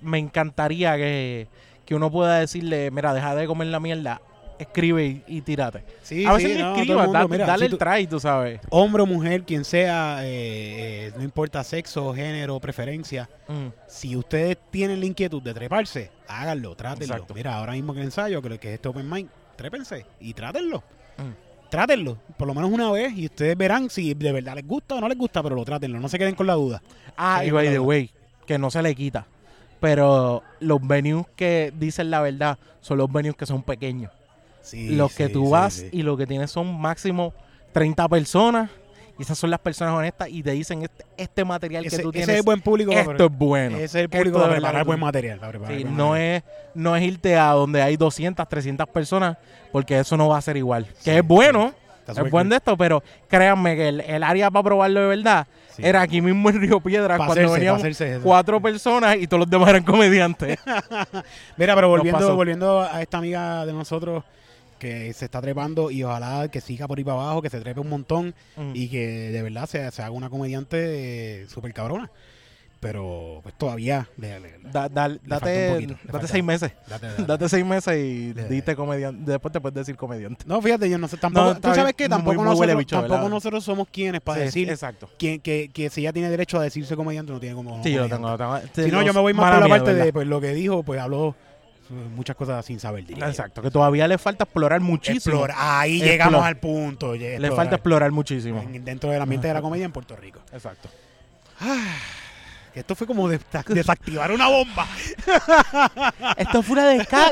[0.00, 1.48] me encantaría que,
[1.84, 4.20] que uno pueda decirle, mira, deja de comer la mierda,
[4.58, 5.84] escribe y, y tírate.
[6.02, 8.60] Sí, a veces sí, no, mundo, da- mira, dale si el try, tú sabes.
[8.70, 13.28] Hombre o mujer, quien sea, eh, eh, no importa sexo, género, preferencia.
[13.48, 17.14] Mm, Si ustedes tienen la inquietud de treparse, háganlo, trátenlo.
[17.14, 17.34] Exacto.
[17.34, 20.78] Mira, ahora mismo que el ensayo, creo que es este Open Mind, trépense y trátenlo.
[21.18, 21.68] Mm.
[21.70, 25.00] Trátenlo, por lo menos una vez, y ustedes verán si de verdad les gusta o
[25.00, 26.82] no les gusta, pero lo trátenlo, no se queden con la duda.
[27.16, 28.10] Ah, y by the way,
[28.46, 29.26] que no se le quita.
[29.80, 34.10] Pero los venues que dicen la verdad son los venues que son pequeños.
[34.70, 35.88] Sí, los que sí, tú sí, vas sí.
[35.92, 37.32] y lo que tienes son máximo
[37.72, 38.70] 30 personas.
[39.18, 42.10] Y esas son las personas honestas y te dicen este, este material ese, que tú
[42.10, 42.28] ese tienes.
[42.34, 42.92] es el buen público.
[42.92, 43.76] esto es bueno.
[43.76, 45.38] ese es el público de para preparar buen material.
[45.40, 49.36] para preparar Sí, no es, no es irte a donde hay 200, 300 personas,
[49.72, 50.86] porque eso no va a ser igual.
[50.98, 51.74] Sí, que es bueno,
[52.06, 52.50] Está es buen cool.
[52.50, 55.82] de esto, pero créanme que el, el área para probarlo de verdad Sí.
[55.84, 58.20] era aquí mismo en Río Piedras, cuando hacerse, eso.
[58.22, 60.58] cuatro personas y todos los demás eran comediantes.
[61.56, 64.24] Mira, pero volviendo, volviendo a esta amiga de nosotros
[64.78, 67.80] que se está trepando y ojalá que siga por ahí para abajo, que se trepe
[67.80, 68.72] un montón Mm.
[68.74, 72.10] y que de verdad se, se haga una comediante eh, súper cabrona.
[72.80, 75.18] Pero pues todavía le- le- Da- date
[75.72, 76.26] poquito, date falta.
[76.28, 76.70] seis meses.
[76.88, 77.24] date- date.
[77.26, 79.32] Date seis meses y dite comediante.
[79.32, 80.44] Después te puedes decir comediante.
[80.46, 83.14] No, fíjate, yo no sé, tampoco, No, tú sabes que tampoco, muy nosotros, bicho, tampoco
[83.16, 83.30] ¿verdad?
[83.30, 85.10] nosotros somos quienes para Sí, decir Exacto.
[85.18, 88.08] que, que, que si ella tiene derecho a decirse comediante, no tiene como Sí, yo
[88.08, 88.36] tengo.
[88.38, 88.60] tengo.
[88.72, 91.00] Si no, yo me voy más por la parte de pues, lo que dijo, pues
[91.00, 91.34] habló
[91.90, 93.04] muchas cosas sin saber.
[93.06, 93.28] diría.
[93.28, 95.36] Exacto, que todavía le falta explorar muchísimo.
[95.46, 96.12] Explora- Ahí Explora.
[96.12, 97.14] llegamos al punto.
[97.14, 98.60] Le falta explorar muchísimo.
[98.60, 100.40] En- dentro del ambiente de la comedia en Puerto Rico.
[100.52, 100.88] Exacto.
[102.74, 104.86] Que esto fue como de- desactivar una bomba.
[106.36, 106.84] Esto fue una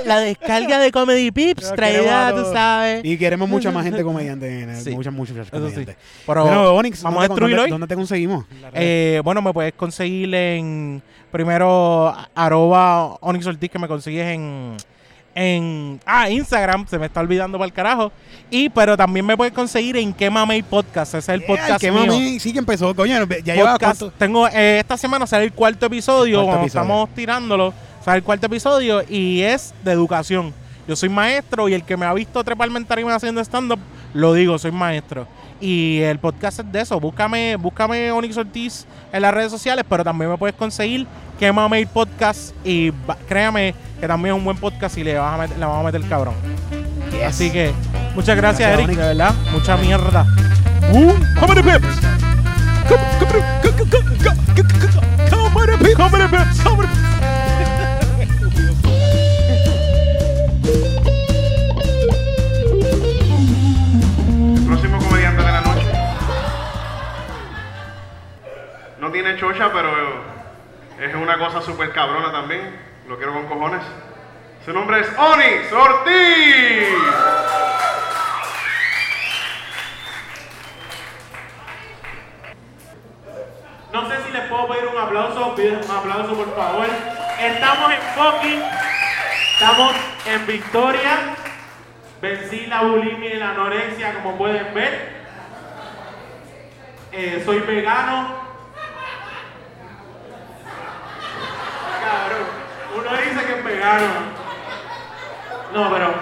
[0.05, 3.05] la descarga de Comedy Pips traída, tú sabes.
[3.05, 4.63] Y queremos mucha más gente comediante.
[4.63, 4.91] en el- Sí.
[4.91, 5.51] Muchas, muchas Eso sí.
[5.51, 5.97] comediantes.
[6.27, 7.71] Pero Bueno, Onyx, vamos a ¿dónde- destruirlo dónde, hoy.
[7.71, 8.47] ¿Dónde te conseguimos?
[8.75, 11.03] Eh, bueno, me puedes conseguir en
[11.37, 14.75] primero arroba Onyx Ortiz que me consigues en
[15.35, 18.11] en ah, Instagram, se me está olvidando para el carajo.
[18.51, 21.93] Y pero también me puedes conseguir en Quema May Podcast, ese es el podcast que
[21.93, 22.07] mío.
[22.07, 23.27] mami, sí que empezó, coño.
[23.45, 24.05] Ya lleva Podcast.
[24.17, 26.83] Tengo eh, esta semana sale el cuarto episodio, El cuarto cuando episodio.
[26.83, 30.55] estamos tirándolo, sale el cuarto episodio y es de educación.
[30.89, 33.81] Yo soy maestro y el que me ha visto treparme en tarima haciendo stand-up,
[34.15, 35.27] lo digo, soy maestro.
[35.61, 37.01] Y el podcast es de eso.
[37.01, 41.07] Búscame, búscame Onyx Ortiz en las redes sociales, pero también me puedes conseguir
[41.39, 42.55] Quema Mail Podcast.
[42.65, 45.65] Y va- créame que también es un buen podcast y le, vas a meter, le
[45.65, 46.35] vamos a meter el cabrón.
[47.27, 47.73] Así que
[48.15, 48.99] muchas gracias, Gracias, Eric, Onyx.
[49.01, 49.35] de verdad.
[49.53, 50.27] Mucha mierda.
[50.93, 52.01] Uh, Pips.
[52.89, 53.55] Pips.
[54.55, 55.97] Pips.
[55.97, 57.06] Comedy Pips.
[69.59, 69.91] Pero
[71.01, 72.79] es una cosa súper cabrona también.
[73.09, 73.83] Lo quiero con cojones.
[74.65, 76.89] Su nombre es Onyx Ortiz.
[83.93, 86.87] No sé si les puedo pedir un aplauso, piden un aplauso por favor.
[87.41, 88.63] Estamos en fucking,
[89.55, 89.95] estamos
[90.27, 91.37] en victoria.
[92.21, 95.17] Vencí la bulimia y la anorexia, como pueden ver.
[97.13, 98.46] Eh, soy vegano.
[102.97, 104.07] Uno dice que vegano.
[105.75, 106.15] No, pero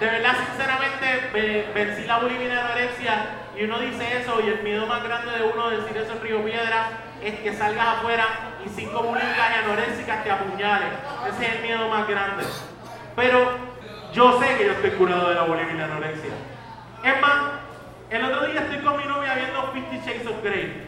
[0.00, 4.48] de verdad, sinceramente, ve- vencí la bulimia y la anorexia y uno dice eso y
[4.48, 6.88] el miedo más grande de uno decir eso en Río Piedra
[7.22, 8.24] es que salgas afuera
[8.64, 10.88] y cinco bulímicas y anoréxicas te apuñalen.
[11.28, 12.44] Ese es el miedo más grande.
[13.14, 13.50] Pero
[14.12, 16.32] yo sé que yo estoy curado de la bulimia y la anorexia.
[17.04, 17.42] Es más,
[18.10, 20.86] el otro día estoy con mi novia viendo Fifty Shades of Grey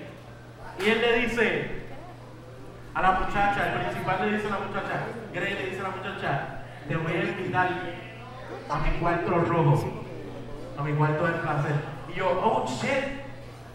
[0.81, 1.78] y él le dice
[2.99, 5.91] a la muchacha, el principal le dice a la muchacha, Grey le dice a la
[5.91, 6.31] muchacha,
[6.89, 7.69] te voy a invitar
[8.69, 10.05] a mi cuarto rojo,
[10.77, 11.77] a mi cuarto del placer.
[12.09, 13.23] Y yo, oh shit,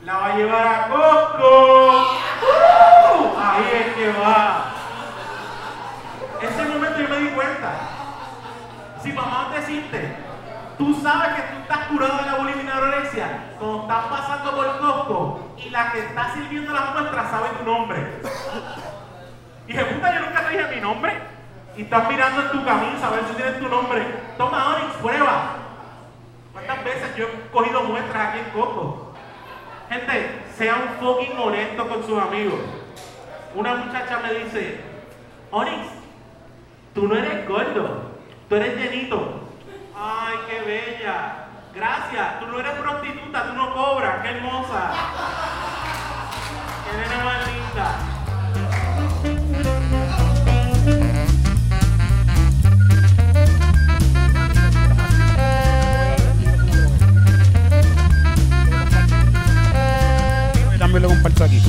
[0.04, 0.90] la va a llevar a.
[0.94, 2.04] ¡Uh!
[3.40, 4.66] Ahí es que va.
[6.42, 7.72] Ese momento yo me di cuenta.
[9.02, 10.18] Si mamá te decirte,
[10.78, 14.52] tú sabes que tú estás curado de la bulimia y la anorexia cuando estás pasando
[14.54, 18.22] por Costco y la que está sirviendo las muestras sabe tu nombre.
[19.68, 21.14] Y dije, puta, yo nunca te dije mi nombre.
[21.76, 24.06] Y estás mirando en tu camisa a ver si tienes tu nombre.
[24.38, 25.56] Toma, Onyx, prueba.
[26.52, 29.14] ¿Cuántas veces yo he cogido muestras aquí en Costco?
[29.90, 32.60] Gente, sean fucking honestos con sus amigos.
[33.56, 34.82] Una muchacha me dice,
[35.52, 35.88] Onyx,
[36.94, 38.12] tú no eres gordo,
[38.50, 39.42] tú eres llenito.
[39.96, 41.48] Ay, qué bella.
[41.74, 44.92] Gracias, tú no eres prostituta, tú no cobras, qué hermosa.
[46.86, 48.13] Qué nena más linda.
[61.24, 61.60] Comparto aquí.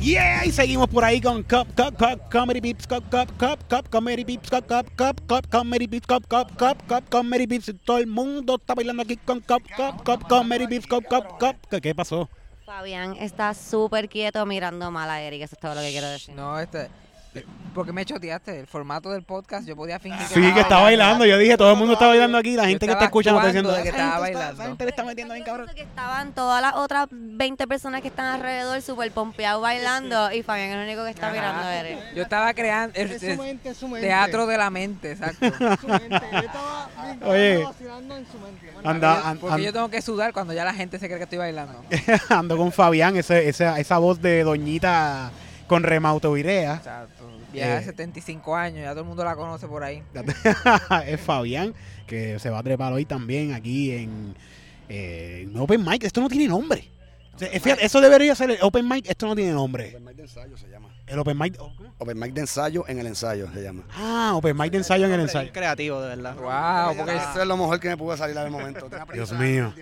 [0.00, 3.88] Yeah, y seguimos por ahí con Cup, Cup, Cup, Comedy Beeps, Cup, Cup, Cup, Cup,
[3.88, 7.72] Comedy Beeps, Cup, Cup, Cup, Cup, Comedy Beeps, Cup, Cup, Cup, Cup, Comedy Beeps.
[7.84, 11.56] Todo el mundo está bailando aquí con Cup, Cup, Cup, Comedy Beeps, Cup, Cup, Cup.
[11.70, 12.28] ¿Qué- ¿Qué pasó?
[12.66, 16.34] Fabián está súper quieto mirando mal a Eric, eso es todo lo que quiero decir.
[16.34, 16.88] No, este.
[17.74, 19.66] Porque me choteaste el formato del podcast.
[19.66, 21.24] Yo podía fingir Sí, que está bailando.
[21.24, 22.54] Yo dije, todo el mundo está bailando aquí.
[22.54, 24.52] La Yo gente que está escuchando está diciendo, que "Esa estaba gente está- bailando".
[24.62, 25.70] esa gente le está metiendo bien cabrón.
[25.74, 30.68] Que estaban todas las otras 20 personas que están alrededor súper pompeados bailando y Fabián
[30.68, 31.34] es el único que está Ajá.
[31.34, 32.12] mirando a.
[32.14, 34.06] Yo estaba creando el, Es el su mente, es su mente.
[34.06, 35.46] teatro de la mente, exacto.
[35.80, 36.14] Su mente.
[36.16, 37.64] Estaba, estaba Oye.
[37.64, 38.72] vacilando en su mente.
[38.84, 41.38] Anda, an- Porque yo tengo que sudar cuando ya la gente se cree que estoy
[41.38, 41.82] bailando.
[42.28, 45.30] ando con Fabián, ese, esa, esa voz de doñita
[45.72, 46.74] con remautovirea.
[46.74, 47.30] Exacto.
[47.52, 47.78] Vieja Eh.
[47.80, 50.02] de 75 años, ya todo el mundo la conoce por ahí.
[51.06, 51.74] es Fabián,
[52.06, 54.34] que se va a trepar hoy también aquí en,
[54.88, 56.04] eh, en Open Mic.
[56.04, 56.88] Esto no tiene nombre.
[57.34, 59.08] O sea, fíjate, eso debería ser el Open Mic.
[59.08, 59.88] Esto no tiene nombre.
[59.88, 60.88] Open mic de ensayo se llama.
[61.06, 61.56] El Open Mic.
[61.56, 61.74] ¿cómo?
[61.98, 63.84] Open mic de ensayo en el ensayo se llama.
[63.96, 65.50] Ah, Open Mic de ensayo en el ensayo.
[65.52, 66.36] creativo, de verdad.
[66.36, 68.88] Wow, porque Eso es lo mejor que me pudo salir al momento.
[69.12, 69.72] Dios mío.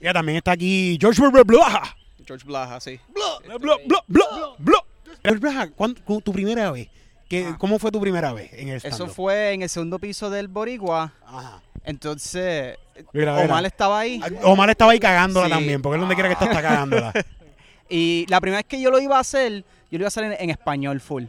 [0.00, 1.96] Ya también está aquí George Blaha.
[2.26, 2.98] George Blaha, sí.
[3.14, 4.24] Bla, bla, bla, bla,
[4.58, 4.78] bla.
[5.24, 6.88] George Blaha, ¿cuándo- cu- tu primera vez?
[7.28, 7.56] ¿Qué, Ah.
[7.58, 11.12] ¿Cómo fue tu primera vez en el Eso fue en el segundo piso del Boricua.
[11.26, 11.62] Ajá.
[11.84, 12.76] Entonces,
[13.12, 13.44] Mira, mira.
[13.46, 14.20] Omar estaba ahí.
[14.42, 15.52] Omar estaba ahí cagándola Sí.
[15.52, 17.12] también, porque él donde quiera que está está cagándola.
[17.88, 19.52] Y la primera vez que yo lo iba a hacer,
[19.90, 21.24] yo lo iba a hacer en, en español full.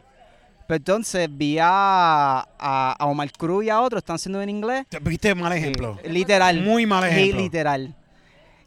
[0.68, 4.86] Pero entonces vi a, a, a Omar Cruz y a otros, están haciendo en inglés.
[5.02, 6.00] ¿Viste mal ejemplo?
[6.06, 6.62] Literal.
[6.62, 7.42] Muy mal ejemplo.
[7.42, 7.94] literal.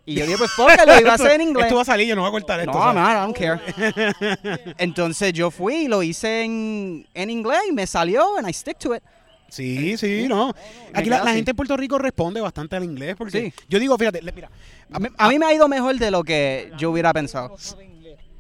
[0.09, 1.67] Y yo dije, pues porque lo iba a hacer en inglés.
[1.67, 2.73] Esto va a salir, yo no voy a cortar esto.
[2.73, 2.95] No, ¿sabes?
[2.95, 4.75] man, I don't care.
[4.79, 8.79] Entonces yo fui y lo hice en, en inglés y me salió and I stick
[8.79, 9.03] to it.
[9.51, 10.55] Sí, sí, no.
[10.95, 13.55] Aquí la, gente en Puerto Rico responde bastante al inglés porque Sí.
[13.69, 14.51] yo digo, fíjate, le- mira,
[14.93, 17.55] A mí, a mí me ha ido mejor de lo que yo hubiera pensado.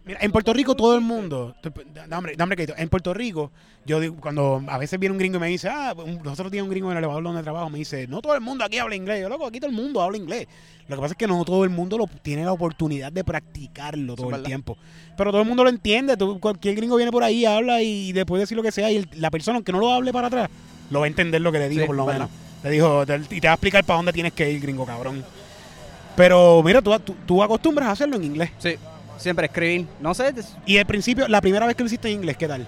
[0.08, 1.54] Mira, en Puerto Rico todo el mundo,
[2.08, 3.52] dame, dame crédito, en Puerto Rico,
[3.86, 6.50] yo digo, cuando a veces viene un gringo y me dice, ah, un- los otros
[6.50, 8.78] días un gringo en el elevador donde trabajo me dice, no todo el mundo aquí
[8.78, 9.20] habla inglés.
[9.22, 10.48] Yo, loco, aquí todo el mundo habla inglés.
[10.88, 14.16] Lo que pasa es que no todo el mundo lo, tiene la oportunidad de practicarlo
[14.16, 14.76] todo el tiempo.
[15.16, 16.16] Pero todo el mundo lo entiende.
[16.16, 18.90] Tú, cualquier gringo viene por ahí, habla y después decir lo que sea.
[18.90, 20.48] Y el- la persona, aunque no lo hable para atrás,
[20.90, 22.30] lo va a entender lo que le digo, Sí, por lo menos.
[22.62, 25.22] Te dijo, te- y te va a explicar para dónde tienes que ir, gringo cabrón.
[26.16, 28.50] Pero mira, tú, tú, tú acostumbras a hacerlo en inglés.
[28.58, 28.74] Sí,
[29.18, 29.86] siempre escribir.
[30.00, 30.32] No sé,
[30.64, 32.66] Y al principio, la primera vez que lo hiciste en inglés, ¿qué tal?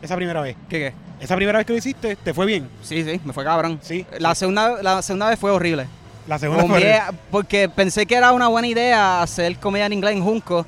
[0.00, 0.56] Esa primera vez.
[0.68, 0.92] ¿qué qué?
[1.20, 2.68] Esa primera vez que lo hiciste, ¿te fue bien?
[2.82, 3.78] Sí, sí, me fue cabrón.
[3.82, 4.06] Sí.
[4.18, 5.86] La segunda, la segunda vez fue horrible.
[6.26, 10.14] La segunda fue Bombeé, porque pensé que era una buena idea hacer comedia en inglés
[10.14, 10.64] en Junco.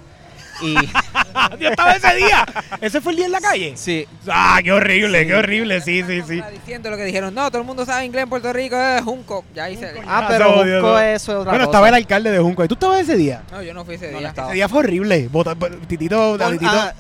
[0.62, 0.75] Y
[1.61, 2.44] Yo estaba ese día.
[2.81, 3.72] ¿Ese fue el día en la calle?
[3.77, 5.81] sí, Ah, qué horrible, qué horrible.
[5.81, 6.42] Sí, sí, sí.
[6.53, 7.35] Diciendo lo que dijeron.
[7.35, 9.44] No, todo el mundo sabe inglés en Puerto Rico, es Junco.
[9.55, 9.92] Ya hice.
[10.07, 10.98] ah, Ah, pero no, Junco no.
[10.98, 11.64] eso es otra Bueno, cosa.
[11.64, 12.64] estaba el alcalde de Junco.
[12.64, 13.42] ¿Y tú estabas ese día?
[13.51, 14.29] No, yo no fui ese No, día.
[14.29, 14.48] estaba.
[14.48, 15.29] Ese día fue horrible.
[15.31, 15.57] Bota-
[15.88, 16.92] titito, a Titito, a,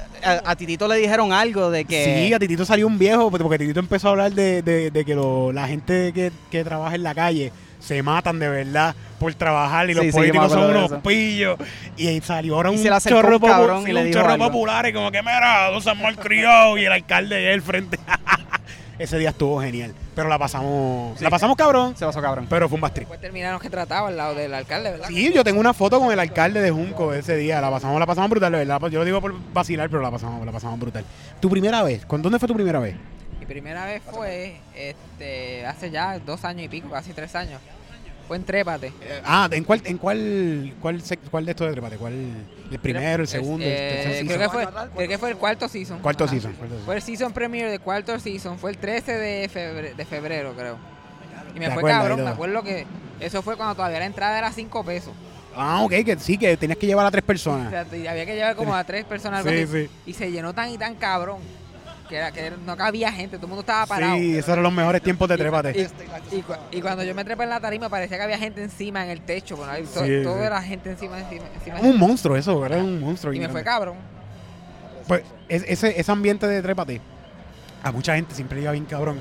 [0.44, 3.58] a Titito le dijeron algo de que sí, a Titito salió un viejo, porque porque
[3.58, 7.02] Titito empezó a hablar de, de- de que lo- la gente que, que trabaja en
[7.02, 11.00] la calle se matan de verdad por trabajar y los Sí, políticos son unos eso.
[11.00, 11.58] pillos.
[11.96, 14.92] Y ahí salió ahora Y un se acercó chorro, cabrón y un chorro popular y
[14.92, 17.98] como que mira, dos han malcriado y el alcalde y él frente.
[18.98, 22.46] Ese día estuvo genial, pero la pasamos, la pasamos cabrón, se pasó cabrón.
[22.48, 23.04] pero fue un bastrip.
[23.08, 25.08] Después terminaron que trataba al lado del alcalde, ¿verdad?
[25.08, 27.60] Sí, yo tengo una foto con el alcalde de Junco ese día.
[27.60, 28.80] La pasamos, la pasamos brutal, verdad.
[28.90, 31.04] Yo lo digo por vacilar, pero la pasamos, la pasamos brutal.
[31.40, 32.04] ¿Tu primera vez?
[32.06, 32.94] ¿Con dónde fue tu primera vez?
[33.52, 37.60] Primera vez fue este, hace ya dos años y pico, casi tres años.
[38.26, 38.92] Fue en Trépate.
[39.26, 41.96] Ah, ¿en cuál, en cuál, cuál, cuál de estos de Trepate?
[41.98, 42.14] ¿Cuál?
[42.70, 44.38] ¿El primero, el segundo, el Eh, tercer creo, season?
[44.40, 45.98] que fue, creo que fue el cuarto season.
[45.98, 46.32] Cuarto Ajá.
[46.32, 46.52] season.
[46.54, 46.76] cuarto.
[46.86, 48.58] Fue el season premiere de cuarto season.
[48.58, 50.78] Fue el 13 de febrero, de febrero creo.
[51.54, 52.24] Y me ¿Te fue cabrón.
[52.24, 52.86] Me acuerdo que
[53.20, 55.12] eso fue cuando todavía la entrada era 5 pesos.
[55.54, 57.68] Ah, ok, que sí, que tenías que llevar a tres O personas.
[57.70, 59.44] sea, había que llevar como a tres personas.
[59.44, 59.90] Sí, sí.
[60.06, 61.40] Y se llenó tan y tan cabrón.
[62.12, 64.16] Que, era, que no cabía gente, todo el mundo estaba parado.
[64.16, 65.88] Sí, esos eran los mejores tiempos de Y, trépate.
[66.30, 69.02] y cu- y cuando yo me trepé en la tarima parecía que había gente encima
[69.04, 71.80] en el techo, bueno, ahí to- Sí, todo era gente encima, encima, encima.
[71.80, 73.32] Un monstruo eso, era un monstruo.
[73.32, 73.96] y me fue cabrón.
[75.08, 77.00] Pues es- ese, ese ambiente de trépate,
[77.82, 79.20] a mucha gente siempre iba bien cabrón.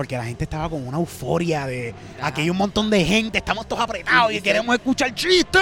[0.00, 3.68] Porque la gente estaba con una euforia de aquí hay un montón de gente, estamos
[3.68, 5.60] todos apretados Y- queremos escuchar chistes.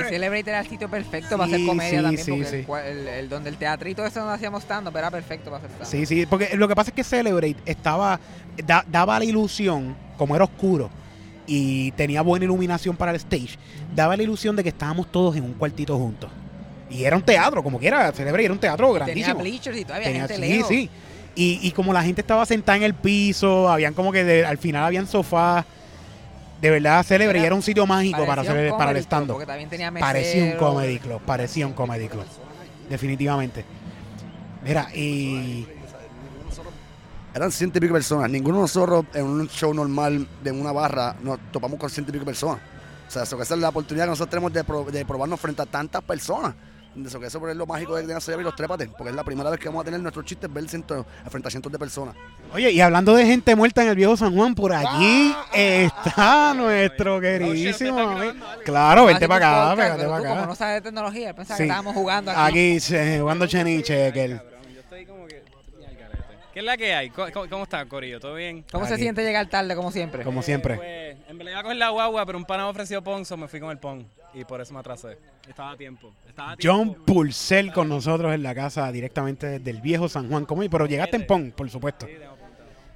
[0.00, 2.90] Y Celebrate era el sitio perfecto para hacer comedia sí, también, sí, porque.
[2.90, 5.88] El, el- el- donde el teatrito ese donde hacíamos stand-up era perfecto para hacer stand-up.
[5.88, 8.18] Sí, sí, porque lo que pasa es que Celebrate estaba,
[8.66, 10.90] da- daba la ilusión, como era oscuro
[11.46, 13.56] y tenía buena iluminación para el stage,
[13.94, 16.28] daba la ilusión de que estábamos todos en un cuartito juntos.
[16.90, 19.38] Y era un teatro, como quiera, Celebrate era un teatro Tenía grandísimo.
[19.38, 20.68] bleachers y todavía Tenía- gente sí, lejos.
[20.68, 20.90] sí.
[21.36, 24.58] Y, y como la gente estaba sentada en el piso, habían como que de- al
[24.58, 25.64] final habían sofás.
[26.60, 29.32] De verdad, Celebrate Era- era un sitio mágico para, hacer, para el comedy club, stand-up.
[29.34, 32.24] Porque también tenía Parecía un comedy club, parecía un comedy club.
[32.88, 33.64] Definitivamente.
[34.64, 35.66] Mira, y
[37.34, 38.30] Eran ciento y pico personas.
[38.30, 42.14] Ninguno de nosotros en un show normal de una barra nos topamos con ciento y
[42.14, 42.58] pico personas.
[43.06, 45.38] O sea, eso que esa es la oportunidad que nosotros tenemos de, pro- de probarnos
[45.38, 46.54] frente a tantas personas.
[47.04, 49.50] Eso que eso es lo mágico de tener y los trépates, porque es la primera
[49.50, 52.14] vez que vamos a tener nuestros chistes ver ciento, frente a cientos de personas.
[52.54, 57.20] Oye, y hablando de gente muerta en el viejo San Juan, por allí está nuestro
[57.20, 58.32] queridísimo amigo.
[58.64, 60.46] Claro, vente para acá, pégate para tú, como acá.
[60.46, 61.62] no sabes de tecnología, pensaba Sí.
[61.64, 62.40] que estábamos jugando aquí.
[62.40, 64.40] Aquí, eh, jugando Cheniche, que el-
[64.74, 65.42] Yo estoy como que.
[66.54, 67.10] ¿Qué es la que hay?
[67.10, 68.18] ¿Cómo, cómo- está, Corillo?
[68.18, 68.64] ¿Todo bien?
[68.72, 70.24] ¿Cómo se siente llegar tarde, como siempre?
[70.24, 70.76] como siempre.
[70.76, 73.48] Pues, en verdad iba a coger la guagua, pero un pana me ofreció Ponzo, me
[73.48, 74.08] fui con el Pon.
[74.36, 75.16] Y por eso me atrasé.
[75.48, 76.12] Estaba a tiempo.
[76.28, 77.04] Estaba a John tiempo.
[77.06, 80.44] Pulsel con nosotros en la casa directamente desde el viejo San Juan.
[80.44, 80.62] ¿Cómo?
[80.68, 82.06] Pero llegaste en Pon, por supuesto.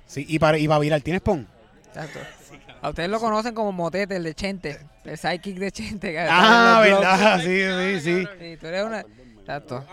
[0.06, 0.68] Sí, y para, y
[1.02, 1.46] ¿tienes Pon?
[1.88, 2.18] Exacto.
[2.82, 6.18] A ustedes lo conocen como Motete, el de Chente, el sidekick de Chente.
[6.18, 8.28] Ah, verdad, sí, sí, sí.
[8.38, 9.04] Sí, tú eres una...
[9.40, 9.84] Exacto.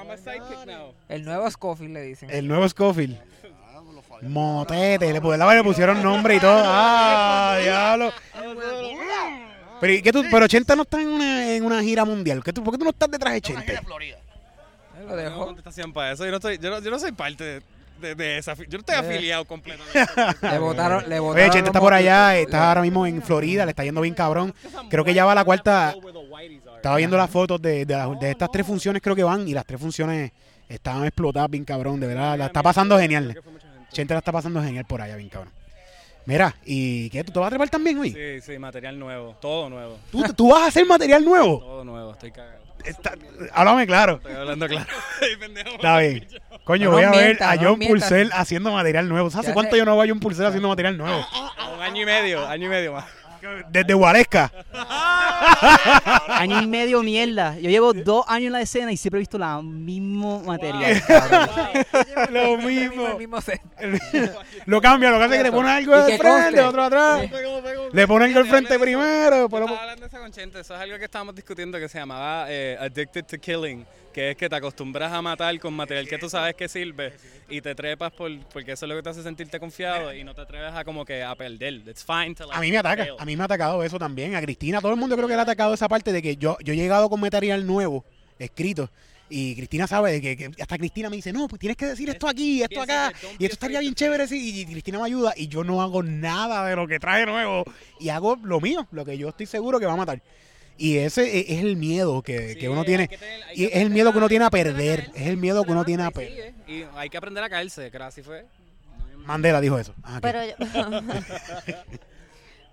[1.10, 2.30] El nuevo Scofield le dicen.
[2.30, 3.18] El nuevo Scofield.
[4.22, 6.64] Motete, le, pu- le pusieron nombre y todo.
[6.66, 8.12] Ah, diablo.
[9.80, 12.44] Pero, ¿y qué tú, pero Chente no está en una, en una gira mundial.
[12.44, 13.74] ¿Qué tú- ¿Por qué tú no estás detrás de Chente?
[13.74, 16.26] Él lo contestación para eso.
[16.26, 17.62] Yo no, estoy, yo no, yo no soy parte de,
[18.02, 18.56] de- de esa.
[18.56, 18.98] Yo no estoy Eh.
[19.00, 20.00] afiliado completamente.
[20.42, 23.72] Le votaron, le votaron Oye, Chente está por allá, está ahora mismo en Florida, le
[23.72, 24.54] está yendo bien cabrón.
[24.90, 25.96] Creo que ya va a la cuarta.
[26.76, 29.54] Estaba viendo las fotos de, de, las- de estas tres funciones, creo que van, y
[29.54, 30.32] las tres funciones
[30.68, 32.38] estaban explotadas bien cabrón, de verdad.
[32.38, 33.40] La está pasando genial.
[33.92, 35.54] Chente la está pasando genial por allá, bien cabrón.
[36.28, 37.24] Mira, ¿y qué?
[37.24, 38.12] ¿Tú te vas a trepar también hoy?
[38.12, 39.38] Sí, sí, material nuevo.
[39.40, 39.98] Todo nuevo.
[40.12, 41.60] ¿Tú, tú vas a hacer material nuevo?
[41.60, 42.12] Todo nuevo.
[42.12, 42.58] Estoy cagado.
[42.84, 43.16] Está-
[43.54, 44.16] háblame claro.
[44.18, 44.88] Estoy hablando claro.
[45.76, 46.28] Está bien.
[46.66, 48.02] Coño, No voy a ver a no John mientas.
[48.10, 49.30] Purcell haciendo material nuevo.
[49.30, 51.26] ¿Sabes Ya cuánto yo no voy a John Purcell haciendo material nuevo?
[51.76, 53.06] Un año y medio, año y medio más.
[53.69, 54.52] Desde Guaresca.
[56.30, 57.56] Año y medio mierda.
[57.60, 61.02] Yo llevo dos años en la escena y siempre he visto la mismo material.
[62.32, 63.17] Lo El mismo.
[63.17, 63.62] mismo set.
[64.65, 67.21] Lo cambia, lo que hace es que le pone algo de frente, otro atrás.
[67.93, 69.45] Le pone algo al frente primero.
[69.45, 72.45] Estaba hablando de eso con Chente, eso es algo que estábamos discutiendo que se llamaba
[72.50, 73.86] eh, Addicted to Killing,
[74.18, 77.14] que es que te acostumbras a matar con material que tú sabes que sirve
[77.48, 80.34] y te trepas por, porque eso es lo que te hace sentirte confiado y no
[80.34, 81.84] te atreves a como que a perder.
[81.88, 83.16] It's fine to, like, A mí me ataca, fail.
[83.20, 85.40] a mí me ha atacado eso también, a Cristina, todo el mundo creo que le
[85.40, 88.06] ha atacado esa parte de que yo, yo he llegado con material nuevo,
[88.40, 88.90] escrito,
[89.30, 92.10] y Cristina sabe de que, que hasta Cristina me dice, no, pues tienes que decir
[92.10, 95.48] esto aquí, esto acá, y esto estaría bien chévere, sí, y Cristina me ayuda, y
[95.48, 97.66] yo no hago nada de lo que trae nuevo,
[98.00, 100.24] y hago lo mío, lo que yo estoy seguro que va a matar.
[100.78, 103.66] Y ese e- es el miedo que, Sí, que uno tiene, que tener- hay y
[103.66, 106.12] es el miedo que uno tiene a perder, es el miedo que uno tiene a
[106.12, 106.54] perder.
[106.66, 108.46] sigue, Y hay que aprender a caerse, que así fue.
[109.26, 109.94] Mandela dijo eso.
[110.04, 110.20] Ah.
[110.22, 110.54] Pero yo,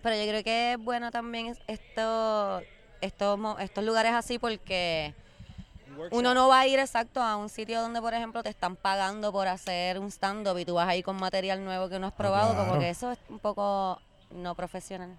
[0.02, 2.60] pero yo creo que es bueno también es- esto,
[3.00, 5.14] estos, mo- estos lugares así porque
[6.10, 9.32] uno no va a ir exacto a un sitio donde, por ejemplo, te están pagando
[9.32, 12.52] por hacer un stand-up y tú vas ahí con material nuevo que no has probado,
[12.52, 12.68] claro.
[12.68, 14.00] como que eso es un poco
[14.32, 15.16] no profesional.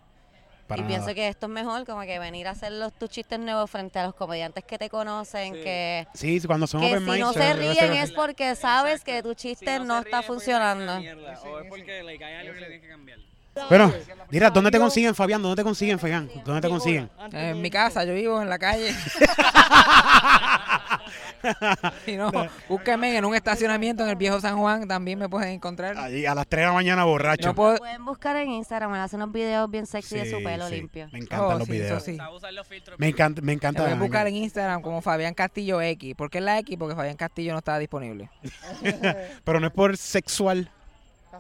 [0.68, 3.40] Para y pienso que esto es mejor, como que venir a hacer los, tus chistes
[3.40, 7.06] nuevos frente a los comediantes que te conocen, que, Sí, sí, cuando son que open
[7.14, 10.94] si no se ríen es porque sabes que tu chiste no, está funcionando.
[10.94, 13.20] O es porque like, hay algo que le tienes que cambiar.
[13.70, 13.94] Bueno,
[14.30, 15.42] mira, ¿dónde te consiguen, Fabián?
[15.42, 16.30] ¿Dónde te consiguen, Fabián?
[16.44, 17.10] ¿Dónde te consiguen?
[17.32, 18.94] En mi casa, yo vivo en la calle.
[22.06, 22.32] Si no,
[22.70, 25.98] búsquenme en un estacionamiento en el viejo San Juan, también me pueden encontrar.
[25.98, 27.48] Allí a las 3 de la mañana borracho.
[27.50, 30.44] No puedo, Pueden buscar en Instagram, él hace unos videos bien sexy de su Sí,
[30.44, 31.08] pelo sí, limpio.
[31.12, 31.92] Me encantan Oh, los sí, videos.
[31.98, 32.18] eso sí.
[32.98, 33.82] Me encanta, me Me encanta.
[33.84, 36.16] pueden buscar en Instagram como Fabián Castillo X.
[36.16, 36.76] ¿Por qué la X?
[36.78, 38.30] Porque Fabián Castillo no está disponible.
[39.44, 40.70] Pero no es por sexual.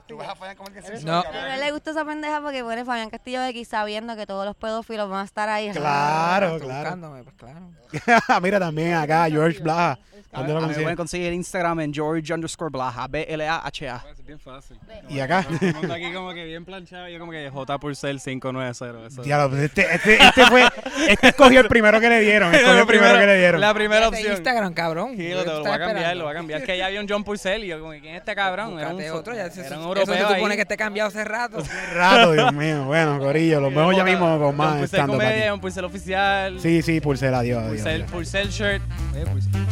[0.08, 1.24] Tú vas a fallar como el que se hizo, No.
[1.24, 4.46] Pero a él le gusta esa pendeja porque pone Fabián Castillo X sabiendo que todos
[4.46, 5.72] los pedófilos van a estar ahí.
[5.72, 6.84] Claro, claro.
[6.84, 7.72] buscándome, pues claro.
[8.41, 9.98] Mira también acá, George Blaha.
[10.36, 10.84] ¿Dónde lo A mí me consiguen?
[10.84, 14.04] pueden conseguir Instagram en George underscore Blaha, B-L-A-H-A.
[14.12, 14.78] Es bien fácil.
[15.08, 15.39] Y acá.
[15.39, 17.08] Aquí como que bien planchado.
[17.08, 19.08] Yo como que J Purcell 590.
[19.08, 19.22] Eso.
[19.24, 20.68] Diablo, este, este, este fue.
[21.08, 22.54] Este escogió el primero que le dieron.
[22.56, 23.62] Escogió el primero que le dieron.
[23.62, 24.34] La primera opción.
[24.34, 25.12] Instagram, cabrón.
[25.12, 26.60] Sí, ¿Qué lo, voy a cambiar, lo voy a cambiar.
[26.62, 28.78] Es que ya había un John Purcell y yo como que ¿quién es este cabrón?
[28.80, 30.58] Era un, Búscate otro, ya, eso, un eso europeo se supone ahí.
[30.58, 31.58] que esté cambiado hace rato.
[31.94, 32.86] Rato, Dios mío.
[32.86, 36.60] Bueno, Corillo, los vemos ya mismo con más Purcell stand comedia, un Purcell oficial.
[36.60, 37.82] Sí, sí, Purcell, adiós, adiós.
[37.82, 38.12] Purcell, adiós.
[38.12, 38.82] Purcell shirt.
[39.14, 39.66] Oye, Purcell.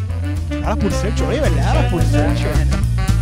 [0.64, 1.84] Ah, la Purcell, chore, ¿verdad?
[1.84, 3.13] La Purcell, chore.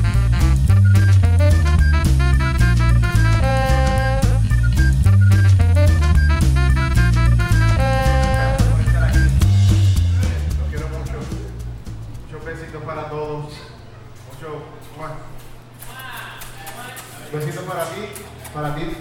[17.32, 18.12] Besitos para ti,
[18.54, 18.98] para ti,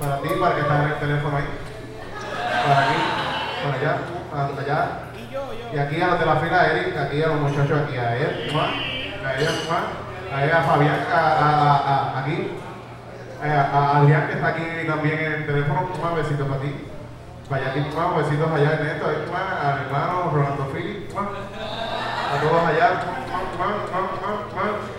[0.00, 1.44] para ti, para que está en el teléfono ahí.
[2.66, 2.98] Para aquí,
[3.62, 3.98] para allá,
[4.30, 4.88] para allá.
[5.72, 8.50] Y aquí a los de la fila, Eric, aquí a los muchachos, aquí a él,
[8.52, 8.64] ¡mua!
[8.64, 10.36] a ella, ¡mua!
[10.36, 12.50] a ella, Fabián, a, a, a- a- aquí,
[13.42, 16.14] a, Adrián que está aquí también en el teléfono, ¡mua!
[16.14, 16.74] besitos para ti.
[17.48, 18.18] Vaya aquí, ¡mua!
[18.18, 19.70] besitos allá Ernesto, ahí, ¡mua!
[19.72, 22.90] al hermano Rolando Philip, a todos allá.
[23.28, 23.38] ¡mua!
[23.56, 23.66] ¡mua!
[23.86, 24.64] ¡mua!
[24.66, 24.89] ¡mua!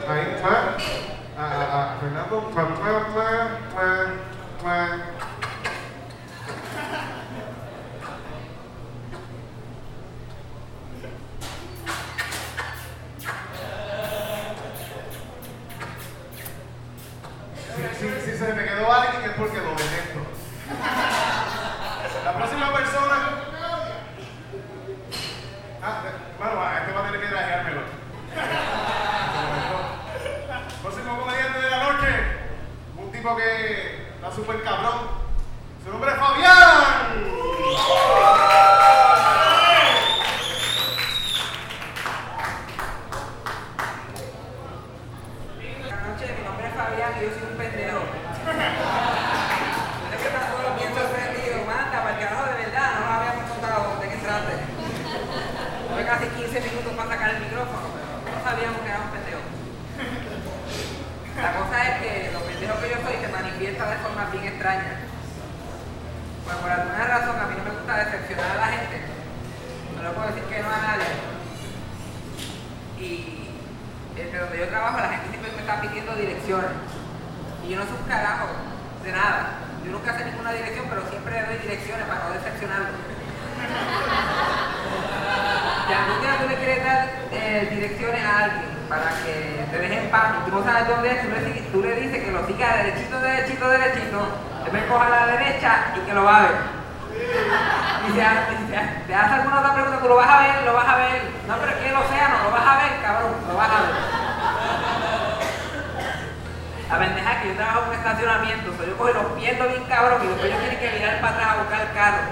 [108.41, 111.35] Estacionamiento, so yo cojo los pierdo bien cabrón y después ellos tienen que mirar para
[111.35, 112.23] atrás a buscar el carro.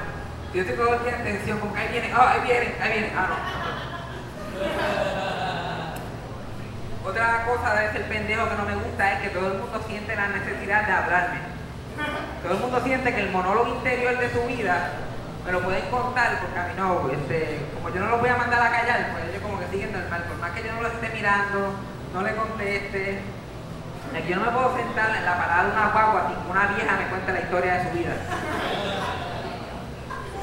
[0.54, 2.92] Yo estoy todo el día en tensión, con que ahí viene, oh, ahí viene, ahí
[2.92, 3.36] viene, ah, no.
[7.10, 10.16] Otra cosa de ser pendejo que no me gusta es que todo el mundo siente
[10.16, 11.40] la necesidad de hablarme.
[12.44, 14.92] Todo el mundo siente que el monólogo interior de su vida
[15.46, 18.38] me lo pueden contar porque a mí no, este, como yo no los voy a
[18.38, 20.94] mandar a callar, pues ellos como que siguen normal, por más que yo no los
[20.94, 21.74] esté mirando,
[22.14, 23.39] no le conteste, es que
[24.18, 26.98] yo no me puedo sentar en la parada de una guagua sin que una vieja
[26.98, 28.14] me cuente la historia de su vida.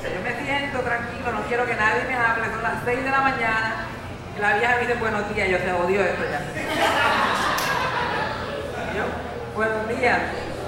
[0.03, 3.21] Yo me siento tranquilo, no quiero que nadie me hable, son las 6 de la
[3.21, 3.87] mañana,
[4.37, 6.41] y la vieja me dice buenos días, yo se odio esto ya.
[8.95, 9.05] Yo,
[9.55, 10.21] buenos días.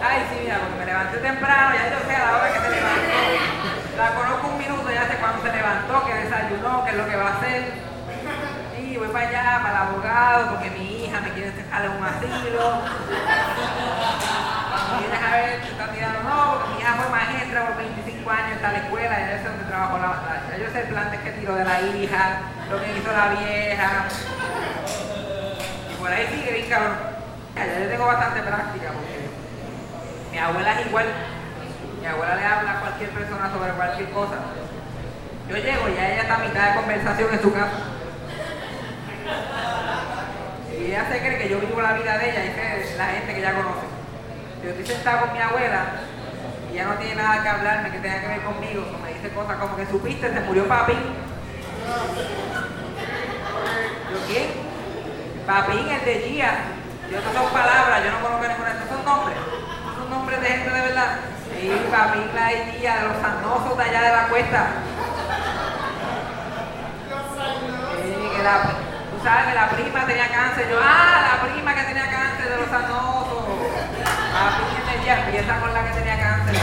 [0.03, 2.70] Ay, sí, mira, porque me levanté temprano, ya yo sé a la hora que se
[2.70, 2.99] levantó.
[3.96, 7.16] La conozco un minuto, ya sé cuándo se levantó, que desayunó, qué es lo que
[7.16, 7.72] va a hacer.
[8.78, 12.82] Y voy para allá, para el abogado, porque mi hija me quiere dejar un asilo.
[14.68, 18.30] Cuando vienes a ver, te están tirando, no, porque mi hija fue maestra por 25
[18.30, 20.56] años, en la escuela, y es donde trabajó la batalla.
[20.59, 22.40] Yo sé el plan que tiró de la hija,
[22.70, 24.04] lo que hizo la vieja.
[25.90, 26.96] Y por ahí sigue bien cabrón.
[27.56, 29.28] Ya yo tengo bastante práctica porque
[30.30, 31.06] mi abuela es igual.
[32.00, 34.36] Mi abuela le habla a cualquier persona sobre cualquier cosa.
[35.48, 37.88] Yo llego y ella está a mitad de conversación en su casa.
[40.78, 43.32] Y ella se cree que yo vivo la vida de ella y que la gente
[43.32, 43.86] que ella conoce.
[44.62, 45.84] Yo estoy sentado con mi abuela
[46.70, 48.84] y ella no tiene nada que hablarme que tenga que ver conmigo.
[49.02, 50.92] me dice cosas como que supiste, se murió papi.
[54.12, 54.46] ¿Yo quién?
[55.46, 56.52] Papín, el de Gia.
[57.10, 58.70] Y otros son palabras, yo no conozco ninguna.
[58.70, 59.36] Estos son nombres.
[59.36, 61.18] Estos son nombres de gente de verdad.
[61.60, 64.66] Y papi, la tía de los sanosos de allá de la cuesta.
[68.02, 68.88] Sí, que la,
[69.22, 70.66] sabes que la prima tenía cáncer.
[70.70, 73.44] Yo, ah, la prima que tenía cáncer de los sanosos.
[74.32, 74.62] Papi,
[75.02, 76.56] ella empieza con la que tenía cáncer.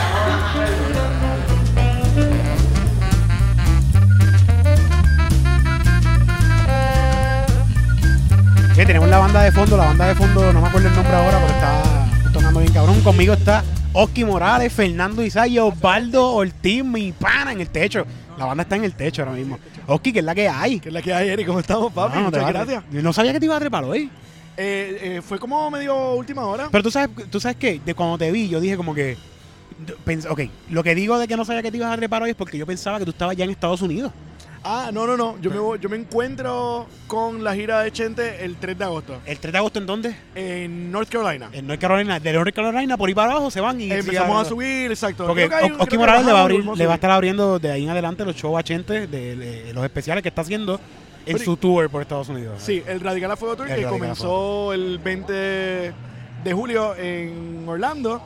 [8.75, 11.15] Que tenemos la banda de fondo, la banda de fondo, no me acuerdo el nombre
[11.15, 13.01] ahora, pero está tocando bien cabrón.
[13.01, 18.05] Conmigo está Oski Morales, Fernando Isaya, Osvaldo Ortiz, mi pana en el techo.
[18.37, 19.57] La banda está en el techo ahora mismo.
[19.87, 20.79] Oski, ¿qué es la que hay?
[20.79, 21.47] ¿Qué es la que hay, Eric?
[21.47, 22.17] ¿Cómo estamos, papi?
[22.17, 22.83] No, Muchas gracias.
[22.91, 24.09] No sabía que te iba a trepar hoy.
[24.57, 26.69] Eh, eh, fue como medio última hora.
[26.71, 29.17] Pero tú sabes, tú sabes que de cuando te vi, yo dije como que.
[30.29, 32.35] Ok, lo que digo de que no sabía que te ibas a trepar hoy es
[32.35, 34.11] porque yo pensaba que tú estabas ya en Estados Unidos.
[34.67, 35.37] Ah, no, no, no.
[35.41, 39.17] Yo me, voy- yo me encuentro con la gira de Chente el 3 de agosto.
[39.25, 40.15] ¿El 3 de agosto en dónde?
[40.33, 41.49] En North Carolina.
[41.53, 42.19] En North Carolina.
[42.19, 45.27] De North Carolina por ahí para abajo se van y Empezamos a subir, exacto.
[45.27, 46.77] Porque Creo que hay- O- creo Oski que Morales le va, a bajamos, abrir, volvemos
[46.79, 46.97] le va a subir.
[46.97, 50.29] estar abriendo de ahí en adelante los shows a Chente, de, de los especiales que
[50.29, 50.79] está haciendo
[51.27, 52.55] en Pero- su tour por Estados Unidos.
[52.57, 55.33] Sí, el Radical a Fuego Tour El que Radical a comenzó el 20
[56.43, 58.19] de julio en Orlando.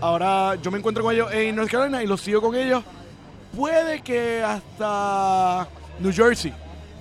[0.00, 2.82] Ahora yo me encuentro con ellos en North Carolina y los sigo con ellos.
[3.56, 5.66] Puede que hasta
[5.98, 6.52] New Jersey.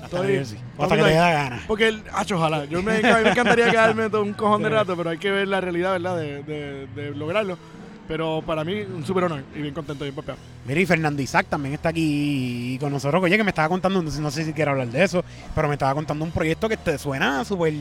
[0.04, 0.60] Hasta New Jersey.
[0.78, 1.34] Hasta que te dé la ahí.
[1.34, 1.64] gana.
[1.68, 2.66] Porque, el, acho, ojalá.
[2.66, 5.32] Yo me, a mí me encantaría quedarme todo un cojón de rato, pero hay que
[5.32, 6.18] ver la realidad, ¿verdad?
[6.18, 7.58] De, de- de lograrlo.
[8.08, 10.40] Pero para mí, un súper honor y bien contento, bien papeado.
[10.66, 13.24] Mira, y Fernando Isaac también está aquí con nosotros.
[13.24, 15.26] Oye, que me estaba contando, no sé, si quiere hablar de eso,
[15.56, 17.74] pero me estaba contando un proyecto que te suena súper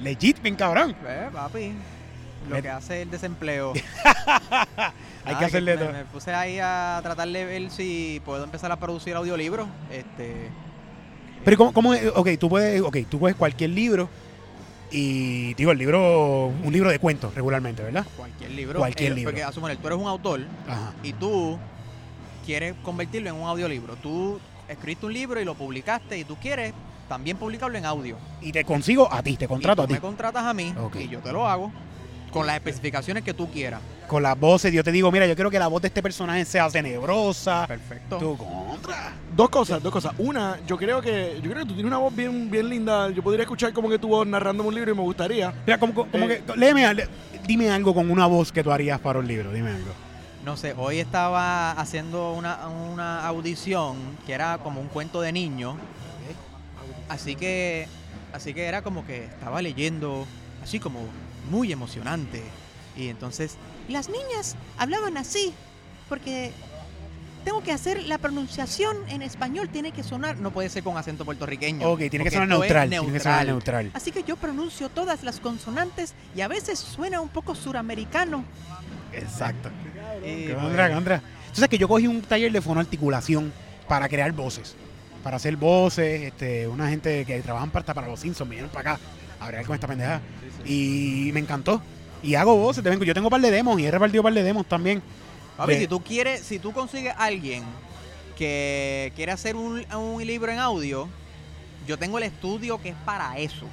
[0.00, 0.96] legit, bien cabrón.
[1.04, 1.72] Ve, papi.
[2.48, 3.72] Lo Me- que hace el desempleo.
[5.24, 5.92] Hay que hacerle todo.
[5.92, 9.66] me puse ahí a tratar de ver si puedo empezar a producir audiolibros.
[9.90, 10.50] Este,
[11.44, 12.12] Pero ¿y ¿cómo, cómo es?
[12.14, 14.08] ok, tú puedes, ok, tú puedes cualquier libro
[14.92, 18.06] y digo el libro, un libro de cuentos regularmente, ¿verdad?
[18.16, 18.78] cualquier libro.
[18.78, 19.30] Cualquier Eh, libro.
[19.32, 20.92] Porque a suponer, tú eres un autor Ajá.
[21.02, 21.58] y tú
[22.44, 23.96] quieres convertirlo en un audiolibro.
[23.96, 24.38] Tú
[24.68, 26.72] escribiste un libro y lo publicaste y tú quieres
[27.08, 28.16] también publicarlo en audio.
[28.40, 29.94] Y te consigo a ti, te contrato y a tú ti.
[29.94, 31.72] me contratas a mí y yo te lo hago
[32.36, 33.80] con las especificaciones que tú quieras.
[34.06, 36.44] Con las voces, yo te digo, mira, yo quiero que la voz de este personaje
[36.44, 37.66] sea tenebrosa.
[37.66, 38.18] Perfecto.
[38.18, 39.14] Tú contra.
[39.34, 40.12] Dos cosas, dos cosas.
[40.18, 43.08] Una, yo creo que yo creo que tú tienes una voz bien, bien linda.
[43.10, 45.52] Yo podría escuchar como que tu voz narrándome un libro y me gustaría.
[45.66, 47.08] Mira, como, como Eh, que, léeme, al-
[47.46, 49.90] dime algo con una voz que tú harías para un libro, dime algo.
[50.44, 55.76] No sé, hoy estaba haciendo una, una audición que era como un cuento de niño.
[57.08, 57.88] Así que,
[58.32, 60.26] así que era como que estaba leyendo,
[60.62, 61.00] así como
[61.50, 62.42] muy emocionante.
[62.96, 63.56] Y entonces,
[63.88, 65.52] Las niñas hablaban así
[66.08, 66.52] porque
[67.44, 70.36] tengo que hacer la pronunciación en español, tiene que sonar.
[70.38, 71.88] no puede ser con acento puertorriqueño.
[71.88, 73.90] Ok, tiene que sonar neutral, tiene que sonar neutral.
[73.94, 78.44] Así que yo pronuncio todas las consonantes y a veces suena un poco suramericano.
[79.12, 79.70] Exacto.
[80.24, 81.22] Y, ¿Qué pues, onda, qué onda?
[81.50, 83.52] Tú sabes que yo cogí un taller de fonoarticulación
[83.86, 84.74] para crear voces.
[85.22, 89.00] Para hacer voces, este, una gente que trabajan para, para los Simpsons, vinieron para acá
[89.40, 90.20] a bregar con esta pendeja.
[90.64, 91.80] Y me encantó.
[92.22, 93.04] Y hago voces, te vengo.
[93.04, 95.02] yo tengo un par de demos y he repartido un par de demos también.
[95.56, 97.62] Papi, De- si tú quieres, si tú consigues a alguien
[98.36, 101.08] que quiere hacer un, un libro en audio,
[101.86, 103.66] yo tengo el estudio que es para eso.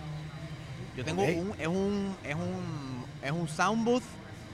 [0.96, 4.04] Yo tengo un, es un, es un, es un sound booth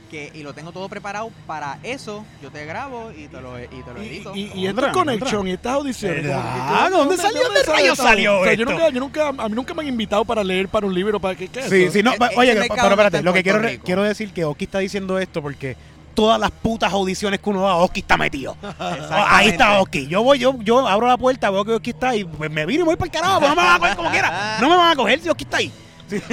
[0.10, 2.26] que, y lo tengo todo preparado para eso.
[2.42, 4.36] Yo te grabo y te lo, y te lo edito.
[4.36, 5.50] Y, y esto Contra, es Connection contra.
[5.50, 6.22] y estas audiciones.
[6.24, 7.44] que- ¿Dónde salió?
[7.44, 8.66] ¿Dónde salió O sea, yo esto?
[8.74, 11.36] nunca, yo nunca, a mí nunca me han invitado para leer para un libro, para
[11.36, 11.94] que ¿qué Sí, eso?
[11.94, 13.84] sí, no, E- pa- ese oye, pero espérate, lo que quiero, Rico.
[13.86, 15.76] quiero decir que Oski está diciendo esto porque
[16.16, 18.58] todas las putas audiciones que uno da, Oski está metido.
[19.10, 20.08] Ahí está Oski.
[20.08, 22.82] Yo voy, yo, yo abro la puerta, veo que Oski está y pues, me viro
[22.82, 24.58] y me voy para el carajo, pues no me van a coger como quiera.
[24.60, 25.72] No me van a coger si Oski está ahí.
[26.10, 26.22] Sí.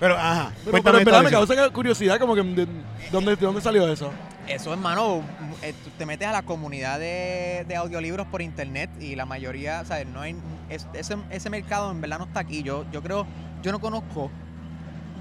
[0.00, 0.52] pero, ajá.
[0.64, 2.66] Pero, pero en verdad me causa curiosidad como que de,
[3.10, 4.10] ¿dónde, de dónde salió eso.
[4.48, 5.22] Eso, hermano,
[5.62, 9.84] eh, te metes a la comunidad de, de audiolibros por internet y la mayoría, o
[9.84, 10.36] sea, no hay,
[10.68, 12.62] es- ese, ese mercado en verdad no está aquí.
[12.62, 13.26] Yo, yo creo,
[13.62, 14.30] yo no conozco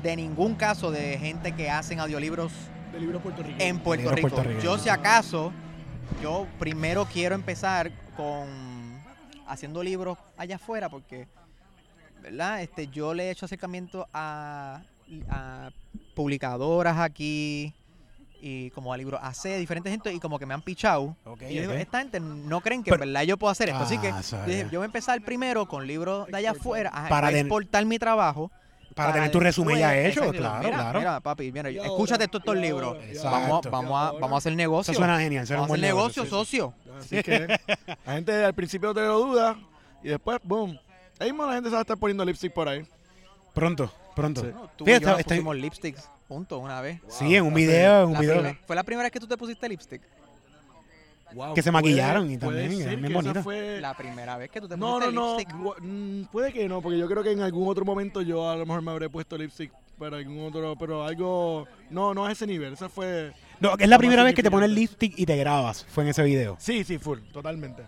[0.04, 2.52] de ningún caso de gente que hacen audiolibros
[2.92, 3.22] De libros
[3.58, 4.28] en Puerto Libros Rico.
[4.30, 4.64] puertorriqueños.
[4.64, 5.52] Yo si acaso,
[6.22, 8.48] yo primero quiero empezar con
[9.48, 11.28] haciendo libros allá afuera porque,
[12.26, 12.62] ¿verdad?
[12.62, 14.82] Este, yo le he hecho acercamiento a,
[15.30, 15.70] a
[16.16, 17.74] publicadoras aquí
[18.42, 21.16] y como a libros AC, diferentes gente y como que me han pichado.
[21.50, 23.82] Y yo digo, esta gente no creen que Pero- en verdad yo puedo hacer esto.
[23.84, 26.90] Así que Ah, yo dije, yo voy a empezar primero con libros de allá afuera,
[26.94, 28.52] a, Para a exportar mi trabajo.
[28.94, 31.00] Para tener tu resumen ya hecho, exacto, claro, mira, claro.
[31.00, 32.96] Mira, papi, mira, Y escúchate estos estos libros.
[33.04, 33.30] Exacto.
[33.30, 34.92] Vamos, a- vamos, a, vamos a hacer negocio.
[34.94, 36.58] Eso suena genial, suena Vamos a hacer negocio, negocio, sí.
[36.58, 36.74] socio.
[36.98, 37.60] Así que
[38.06, 39.58] la gente al principio te lo duda
[40.02, 40.80] y después, boom.
[41.20, 42.86] Ahí mismo la gente se va a estar poniendo lipstick por ahí.
[43.54, 44.44] Pronto, Pronto.
[44.44, 47.02] No, tú Fíjate, y yo nos está- pusimos lipsticks juntos una vez.
[47.10, 48.36] Sí, en un video, en un La video.
[48.36, 50.02] primer- ¿Fue la primera vez que tú te pusiste lipstick?
[51.54, 53.44] Que se maquillaron y puede también, ser es bien que esa bonito.
[53.44, 55.38] fue- La primera vez que tú te No, no, pusiste no.
[55.38, 55.84] lipstick.
[55.84, 58.66] mm, Puede que no, porque yo creo que en algún otro momento yo a lo
[58.66, 61.68] mejor me habré puesto lipstick para algún otro, pero algo.
[61.90, 62.74] No, no a ese nivel.
[62.74, 63.34] Esa fue.
[63.60, 65.86] No, es la primera vez que te pones lipstick y te grabas.
[65.90, 66.56] Fue en ese video.
[66.60, 67.84] Sí, sí, full, totalmente.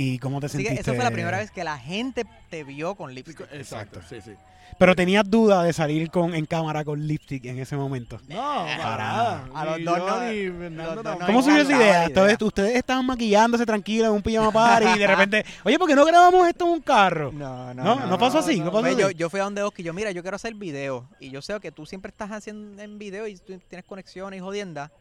[0.00, 0.90] ¿Y cómo te Así que sentiste?
[0.90, 3.40] esa fue la primera vez que la gente te vio con lipstick.
[3.52, 4.32] Exacto, sí, sí.
[4.78, 8.20] Pero tenías duda de salir con en cámara con lipstick en ese momento.
[8.28, 9.48] No, para Para nada.
[9.54, 11.26] A los dos no- ni los Fernando tampoco.
[11.26, 12.04] ¿Cómo surgió esa idea?
[12.04, 15.96] Entonces, ustedes estaban maquillándose tranquilos en un pijama party y de repente, oye, ¿por qué
[15.96, 17.32] no grabamos esto en un carro?
[17.32, 18.96] No, no, No, no, pasó así, no, pasó así.
[19.00, 21.08] yo, yo fui a donde Oski, yo mira, yo quiero hacer video.
[21.18, 24.40] Y yo sé que tú siempre estás haciendo en video y tú tienes conexiones y
[24.40, 24.92] jodiendas.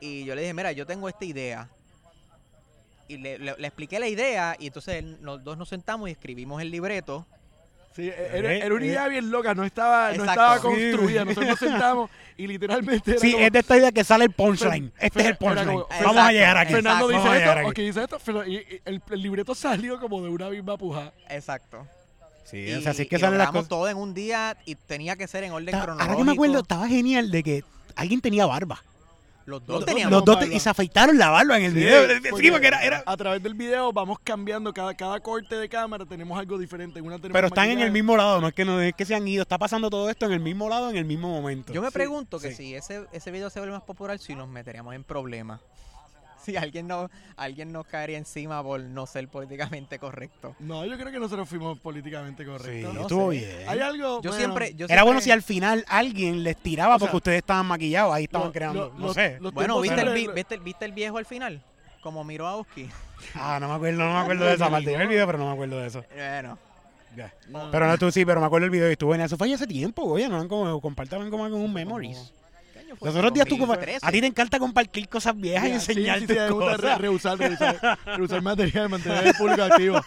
[0.00, 1.68] Y yo le dije, mira, yo tengo esta idea.
[3.08, 6.60] Y le, le- le expliqué la idea y entonces los dos nos sentamos y escribimos
[6.60, 7.26] el libreto.
[7.96, 8.88] Sí, era, era una eh.
[8.88, 11.24] idea bien loca, no estaba, no estaba construida.
[11.24, 13.10] Nosotros nos sentamos y literalmente.
[13.12, 14.92] era Sí, como- es de esta idea que sale el punchline.
[14.92, 15.66] Fer- Este es el punchline.
[15.66, 16.72] como- Vamos a llegar aquí.
[16.74, 17.82] Fernando dice esto, aquí.
[17.82, 21.12] dice esto, pero y- y el, el libreto salió como de una misma puja.
[21.28, 21.86] Exacto.
[22.44, 23.68] Sí, Y, o sea, así es que las logramos cosas.
[23.68, 26.10] todo en un día y tenía que ser en orden Ta- cronológico.
[26.12, 27.64] Ahora que me acuerdo, estaba genial de que
[27.96, 28.82] alguien tenía barba.
[29.48, 32.06] Los dos teníamos Los dos te- y se afeitaron la barba en el video.
[32.36, 36.04] Sí, porque era, era- A través del video vamos cambiando cada, cada corte de cámara,
[36.04, 36.98] tenemos algo diferente.
[36.98, 37.92] En Una tenemos Pero están en el maquillaje.
[37.92, 40.26] mismo lado, no es que no es que se han ido, está pasando todo esto
[40.26, 41.72] en el mismo lado en el mismo momento.
[41.72, 42.56] Yo me Sí, pregunto que sí.
[42.56, 45.60] si ese, ese video se vuelve más popular, si nos meteríamos en problemas.
[46.52, 50.56] Si alguien, no, alguien nos caería encima por no ser políticamente correcto.
[50.60, 52.90] No, yo creo que nosotros fuimos políticamente correctos.
[52.90, 53.38] Sí, No estuvo sé.
[53.38, 53.68] bien.
[53.68, 54.22] Hay algo.
[54.22, 57.16] Yo bueno, siempre, yo Era bueno si al final alguien les tiraba O sea, porque
[57.18, 59.38] ustedes estaban maquillados, ahí estaban lo- creando, lo- no sé.
[59.52, 61.60] Bueno, ¿viste el, vi- viste, el- ¿viste el viejo al final?
[62.02, 62.88] Como miró a Oski.
[63.34, 64.92] Ah, no me acuerdo, no me acuerdo de esa parte.
[64.92, 66.04] Yo el video, pero no me acuerdo de eso.
[66.14, 66.56] Bueno.
[67.48, 69.36] No, Pero no, tú sí, pero me acuerdo del video y estuvo en eso.
[69.36, 72.16] Fue hace tiempo, oye, no como compartaban como un memories.
[72.16, 72.47] ¿qué
[72.88, 73.08] año fue?
[73.08, 74.06] Los otros días tú compa- 2013.
[74.06, 76.80] a ti te encanta compartir cosas viejas y enseñar sí, cosas.
[76.80, 76.98] re-
[78.16, 80.00] reusar material, mantener el público activo.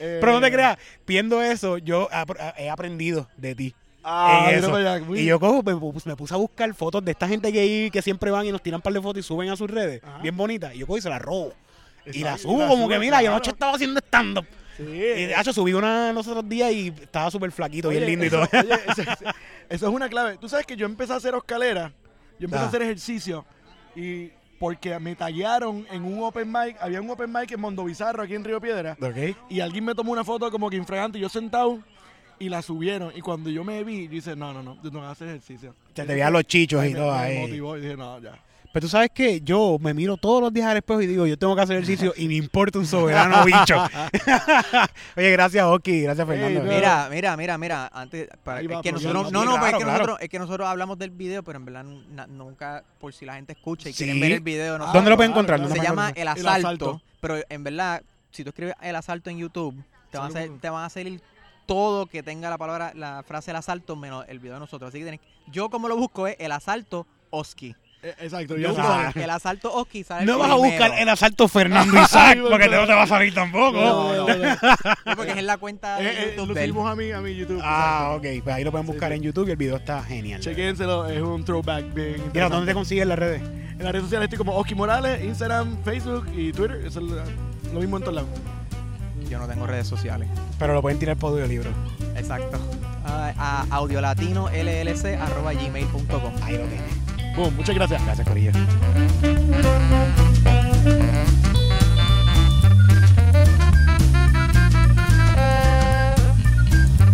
[0.00, 2.08] Eh, Pero no te creas, viendo eso, yo
[2.56, 3.74] he aprendido de ti.
[4.02, 4.70] Ah, eso.
[4.70, 7.28] para allá, muy- Y yo cojo, me, pu- me puse a buscar fotos de esta
[7.28, 9.56] gente que, que siempre van y nos tiran un par de fotos y suben a
[9.56, 10.18] sus redes, Ajá.
[10.18, 10.74] bien bonitas.
[10.74, 11.52] Y yo cojo y se las robo.
[12.06, 13.34] Y las subo la como sube, que, mira, yo claro.
[13.36, 14.46] anoche estaba haciendo stand-up.
[14.78, 14.86] Sí, Y
[15.26, 18.30] de hecho subí una los otros días y estaba súper flaquito, bien Oye, lindo y
[18.30, 18.42] todo.
[18.42, 19.02] oye, eso,
[19.68, 20.38] eso es una clave.
[20.38, 21.92] Tú sabes que yo empecé a hacer escalera,
[22.38, 22.66] yo empecé Ah.
[22.66, 23.44] a hacer ejercicio
[23.96, 28.22] y porque me tallaron en un open mic, había un open mic en Mondo Bizarro
[28.22, 29.36] aquí en Río Piedra ¿Ok?
[29.48, 31.78] y alguien me tomó una foto como que infragante y yo sentado
[32.40, 35.00] y la subieron y cuando yo me vi, yo dije, no, no, no, yo tengo
[35.00, 35.74] que hacer ejercicio.
[35.94, 37.38] Se te veían los chichos y me, todo me ahí.
[37.38, 38.38] motivó y dije, no, ya.
[38.72, 41.38] Pero tú sabes que yo me miro todos los días al espejo y digo, yo
[41.38, 43.76] tengo que hacer ejercicio y me importa un soberano bicho.
[45.16, 46.02] Oye, gracias, Oki.
[46.02, 46.62] Gracias, Fernando.
[46.62, 49.92] Mira, mira, mira, mira, antes para es que nosotros no, no, claro, es que claro.
[49.98, 53.34] nosotros es que nosotros hablamos del video, pero en verdad na- nunca por si la
[53.34, 54.04] gente escucha y Sí.
[54.04, 55.58] quieren ver el video, no Ah, ¿Dónde lo pueden encontrar?
[55.58, 55.68] claro.
[55.68, 56.10] ¿Dónde se llama?
[56.10, 59.74] El El Asalto, pero en verdad si tú escribes El Asalto en YouTube,
[60.10, 61.20] te van a hacer, te van a salir
[61.66, 64.88] todo que tenga la palabra la frase El Asalto menos el video de nosotros.
[64.90, 67.74] Así que tenés- yo como lo busco es El Asalto Oski.
[68.00, 69.10] Eh, Exacto, Yo Ah.
[69.14, 72.92] El Asalto Oski sale No vas a buscar el asalto Fernando Isaac porque no te
[72.94, 73.72] va a salir tampoco.
[73.72, 74.36] No, no, no.
[74.36, 74.56] No,
[75.16, 77.34] porque es en la cuenta de Eh, eh, YouTube lo seguimos a mi, a mi
[77.34, 77.60] YouTube.
[77.62, 78.24] Ah, ok.
[78.44, 79.16] Pues ahí lo pueden buscar sí.
[79.16, 80.40] en YouTube y el video está genial.
[80.40, 82.48] Chequénselo, es un throwback bien Mira.
[82.48, 83.42] ¿dónde te consigues en las redes?
[83.42, 86.76] En las redes sociales estoy como Oski Morales, Instagram, Facebook y Twitter.
[86.86, 87.16] Eso es lo,
[87.72, 88.30] lo mismo en todos lados.
[89.28, 90.28] Yo no tengo redes sociales.
[90.58, 91.70] Pero lo pueden tirar por audiolibro.
[92.16, 92.58] Exacto.
[93.04, 96.32] A, a audiolatinolls@gmail.com.
[96.42, 96.92] Ahí lo tienes.
[97.38, 98.04] Boom, muchas gracias.
[98.04, 98.50] Gracias, Corillo.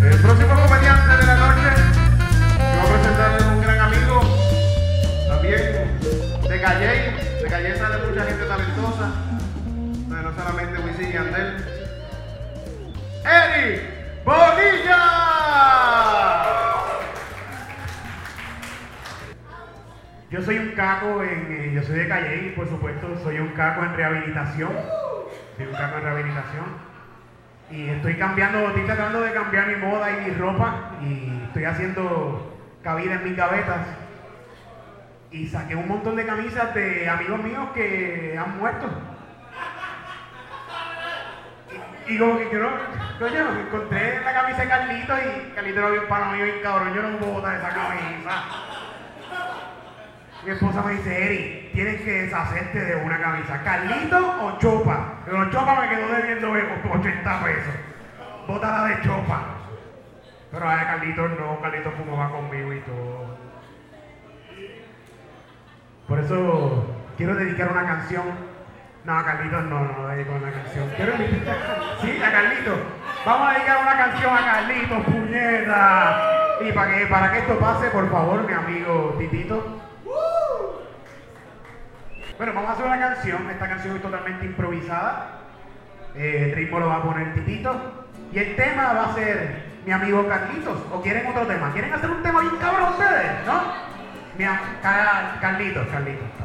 [0.00, 1.68] El próximo comediante de la noche,
[2.56, 4.20] que va a presentarle un gran amigo,
[5.28, 6.00] también
[6.48, 7.12] de Calle.
[7.42, 9.12] De Calle sale mucha gente talentosa,
[10.08, 11.64] no no solamente Wisin y Andel.
[13.26, 13.82] ¡Eri
[14.24, 15.23] Bonilla!
[20.34, 23.94] Yo soy un caco en, yo soy de Calle, por supuesto, soy un caco en
[23.94, 24.72] rehabilitación.
[25.56, 26.64] Soy un caco en rehabilitación.
[27.70, 30.90] Y estoy cambiando, estoy tratando de cambiar mi moda y mi ropa.
[31.02, 33.86] Y estoy haciendo cabida en mis gavetas.
[35.30, 38.88] Y saqué un montón de camisas de amigos míos que han muerto.
[42.08, 42.70] Y, como que quiero,
[43.20, 46.92] coño, encontré la camisa de Carlito y Carlito era bien para mí, bien cabrón.
[46.92, 48.73] Yo no puedo botar esa camisa.
[50.44, 53.62] Mi esposa me dice, Eri, tienes que deshacerte de una camisa.
[53.62, 55.14] ¿Carlito o Chopa?
[55.24, 57.74] Pero Chopa me quedó debiendo eh, 80 pesos.
[58.46, 59.42] Bótala de Chopa.
[60.50, 63.38] Pero a Carlitos no, Carlitos fumaba conmigo y todo.
[66.06, 68.24] Por eso quiero dedicar una canción.
[69.04, 70.90] No, a Carlitos no, no dedico una canción.
[70.94, 71.56] Quiero dedicar,
[72.02, 72.78] sí, a Carlitos.
[73.24, 76.30] Vamos a dedicar una canción a Carlitos, puñeta.
[76.60, 79.83] Y para que, para que esto pase, por favor, mi amigo Titito.
[82.36, 83.48] Bueno, vamos a hacer una canción.
[83.48, 85.40] Esta canción es totalmente improvisada.
[86.16, 88.06] Eh, el ritmo lo va a poner Titito.
[88.32, 90.80] Y el tema va a ser mi amigo Carlitos.
[90.92, 91.72] ¿O quieren otro tema?
[91.72, 93.46] ¿Quieren hacer un tema bien cabrón ustedes?
[93.46, 93.62] ¿No?
[94.36, 94.44] Mi
[95.40, 96.43] Carlitos, Carlitos.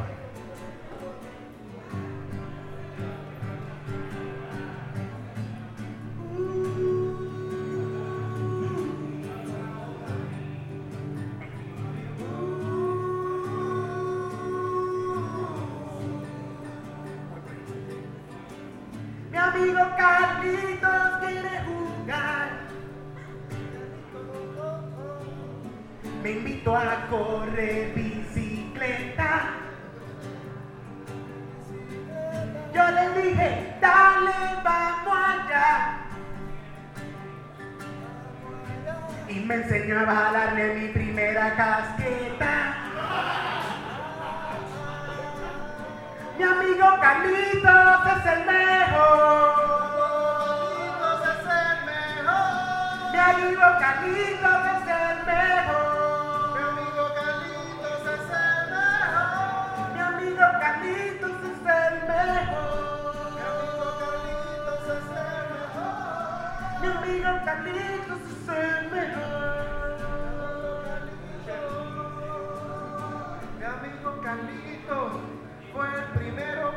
[26.22, 29.54] Me invitó a correr bicicleta.
[32.74, 35.98] Yo le dije, dale, vamos allá.
[39.28, 42.74] Y me enseñó a jalarle mi primera casqueta.
[46.36, 49.54] Mi amigo Carlitos es el mejor.
[53.12, 54.69] Mi amigo Carlitos es el mejor.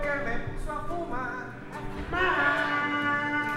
[0.04, 1.44] Que me puso a fumar.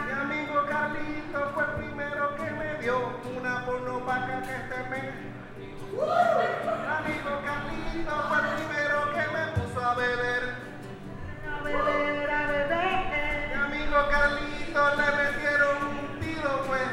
[0.07, 2.97] Mi amigo Carlitos fue el primero que me dio
[3.37, 5.15] una porno vaca que este mes.
[5.93, 6.03] Mi
[6.99, 10.43] amigo Carlitos fue el primero que me puso a beber.
[11.51, 13.49] A beber, a beber.
[13.49, 16.91] Mi amigo Carlitos le metieron un tiro, pues.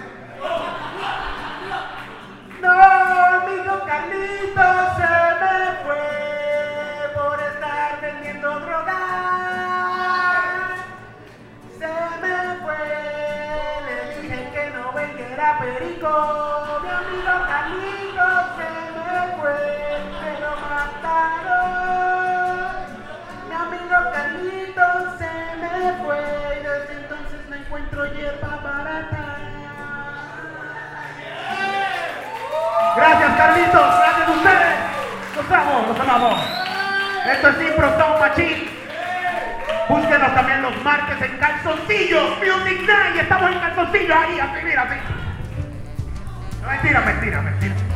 [2.59, 4.82] No, amigo Carlitos
[15.43, 16.11] vendiera perico.
[16.83, 19.59] Mi amigo Carlitos se me fue,
[20.21, 21.91] me lo mataron.
[23.47, 26.21] Mi amigo Carlitos se me fue
[26.53, 29.23] y desde entonces no encuentro hierba barata.
[32.95, 34.75] Gracias Carlitos, gracias a ustedes.
[35.35, 36.39] Los amo, los amamos.
[37.25, 38.69] Esto es Impro Sound Machine.
[39.89, 43.15] Búsquenos también los martes en calzoncillos, Music Night.
[43.21, 45.22] Estamos en calzoncillos ahí, así, mira, así.
[46.63, 47.92] Mentira, mentira, mentira.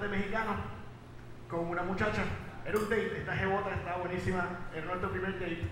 [0.00, 0.56] Restaurante mexicano
[1.48, 2.22] con una muchacha.
[2.64, 5.68] Era un date, esta jebota estaba buenísima, era nuestro primer date.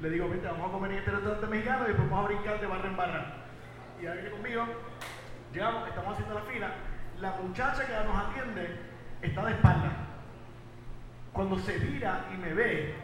[0.00, 2.60] Le digo, vente, vamos a comer en este restaurante mexicano y después vamos a brincar
[2.60, 3.26] de barra en barra.
[4.00, 4.66] Y ahí viene conmigo,
[5.52, 6.70] llegamos, estamos haciendo la fila.
[7.20, 8.76] La muchacha que nos atiende
[9.22, 9.92] está de espalda.
[11.32, 12.94] Cuando se vira y me ve,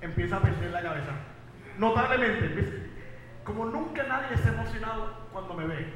[0.00, 1.12] empieza a perder la cabeza.
[1.78, 2.90] Notablemente,
[3.44, 5.92] como nunca nadie se ha emocionado cuando me ve.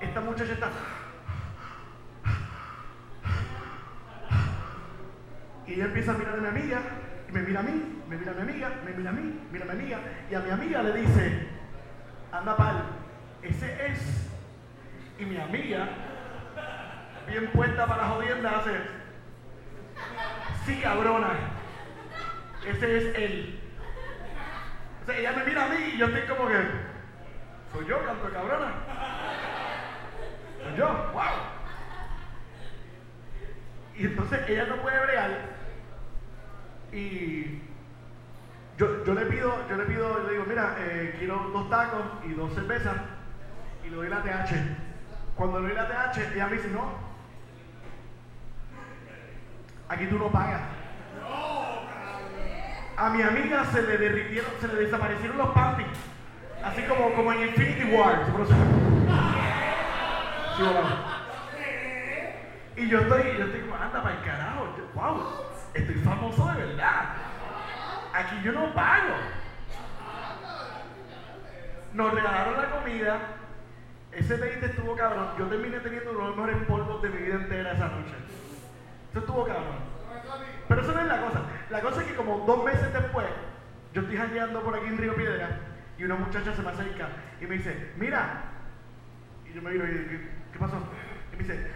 [0.00, 0.70] Esta muchacha está.
[5.72, 6.82] Y ella empieza a mirar a mi amiga,
[7.30, 9.64] y me mira a mí, me mira a mi amiga, me mira a mí, mira
[9.64, 9.98] a mi amiga,
[10.30, 11.48] y a mi amiga le dice,
[12.30, 12.82] anda pal,
[13.42, 14.30] ese es.
[15.18, 15.88] Y mi amiga,
[17.26, 18.72] bien puesta para la jodienda, hace,
[20.66, 21.30] sí cabrona,
[22.66, 23.60] ese es él.
[25.02, 26.60] O sea, ella me mira a mí y yo estoy como que,
[27.72, 28.72] soy yo, canto cabrona.
[30.64, 31.22] Soy yo, wow.
[33.96, 35.51] Y entonces ella no puede bregar
[36.92, 37.62] y
[38.76, 42.02] yo, yo le pido, yo le pido, yo le digo, mira, eh, quiero dos tacos
[42.24, 42.96] y dos cervezas
[43.84, 44.54] y le doy la TH.
[45.36, 46.92] Cuando le doy la TH, ella me dice, no,
[49.88, 50.60] aquí tú no pagas.
[52.96, 55.88] A mi amiga se le derritieron, se le desaparecieron los panties.
[56.62, 58.26] Así como, como en Infinity War.
[58.46, 58.54] ¿sí.
[62.76, 64.66] Y yo estoy, yo estoy como, anda para el carajo.
[64.94, 65.41] Wow,
[66.30, 67.14] de verdad.
[68.14, 69.14] Aquí yo no pago.
[71.94, 73.18] Nos regalaron la comida.
[74.12, 75.28] Ese date estuvo cabrón.
[75.38, 78.14] Yo terminé teniendo uno de los mejores polvos de mi vida entera esa noche.
[79.10, 79.92] Eso estuvo cabrón.
[80.68, 81.40] Pero eso no es la cosa.
[81.70, 83.26] La cosa es que como dos meses después,
[83.92, 85.58] yo estoy jangueando por aquí en Río Piedra
[85.98, 87.08] y una muchacha se me acerca
[87.40, 88.44] y me dice, mira.
[89.44, 90.76] Y yo me miro y digo, ¿qué, qué pasó?
[91.32, 91.70] Y me dice,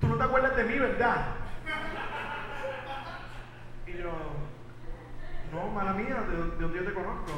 [0.00, 1.26] tú no te acuerdas de mí, ¿verdad?
[3.86, 4.10] Y yo,
[5.52, 7.32] no, mala mía, ¿de, de dónde yo te conozco?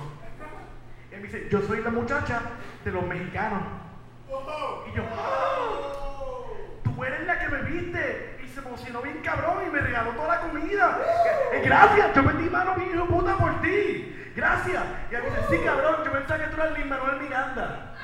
[1.11, 2.41] Y él me dice, yo soy la muchacha
[2.85, 3.61] de los mexicanos.
[4.29, 6.47] Y yo, "Oh,
[6.85, 8.41] tú eres la que me viste.
[8.45, 10.99] Y se emocionó bien cabrón y me regaló toda la comida.
[11.65, 14.33] Gracias, yo metí mano bien hijo puta por ti.
[14.37, 14.83] Gracias.
[15.11, 17.95] Y él me dice, sí cabrón, yo pensaba que tú eras Lin Manuel Miranda.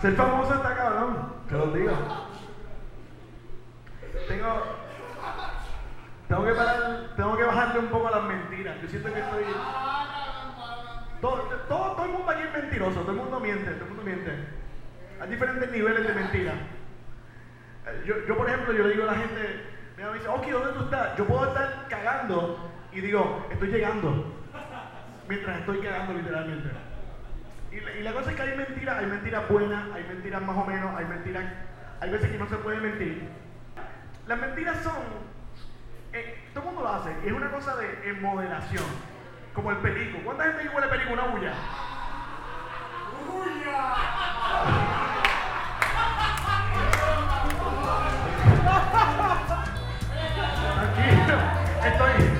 [0.00, 1.92] Ser famoso está cabrón, te lo digo.
[4.28, 4.62] Tengo,
[6.28, 8.76] tengo que parar, tengo que bajarle un poco las mentiras.
[8.82, 9.44] Yo siento que estoy.
[11.20, 11.36] Todo,
[11.68, 14.32] todo, todo el mundo aquí es mentiroso, todo el mundo miente, todo el mundo miente.
[15.20, 16.52] Hay diferentes niveles de mentira.
[17.86, 19.64] Eh, Yo, yo, por ejemplo, yo le digo a la gente,
[19.96, 21.16] me dice, ok, ¿dónde tú estás?
[21.16, 24.34] Yo puedo estar cagando y digo, estoy llegando.
[25.28, 26.68] Mientras estoy cagando literalmente.
[27.72, 30.56] Y la, y la cosa es que hay mentiras, hay mentiras buenas, hay mentiras más
[30.56, 31.44] o menos, hay mentiras,
[32.00, 33.28] hay veces que no se puede mentir.
[34.26, 34.92] Las mentiras son,
[36.16, 37.10] eh, todo el mundo lo hace.
[37.24, 38.84] Y es una cosa de en moderación.
[39.52, 40.18] Como el perico.
[40.24, 41.12] ¿Cuánta gente huele perico?
[41.12, 41.52] Una bulla.
[43.26, 43.96] ¡Bulla!
[51.84, 52.35] Estoy.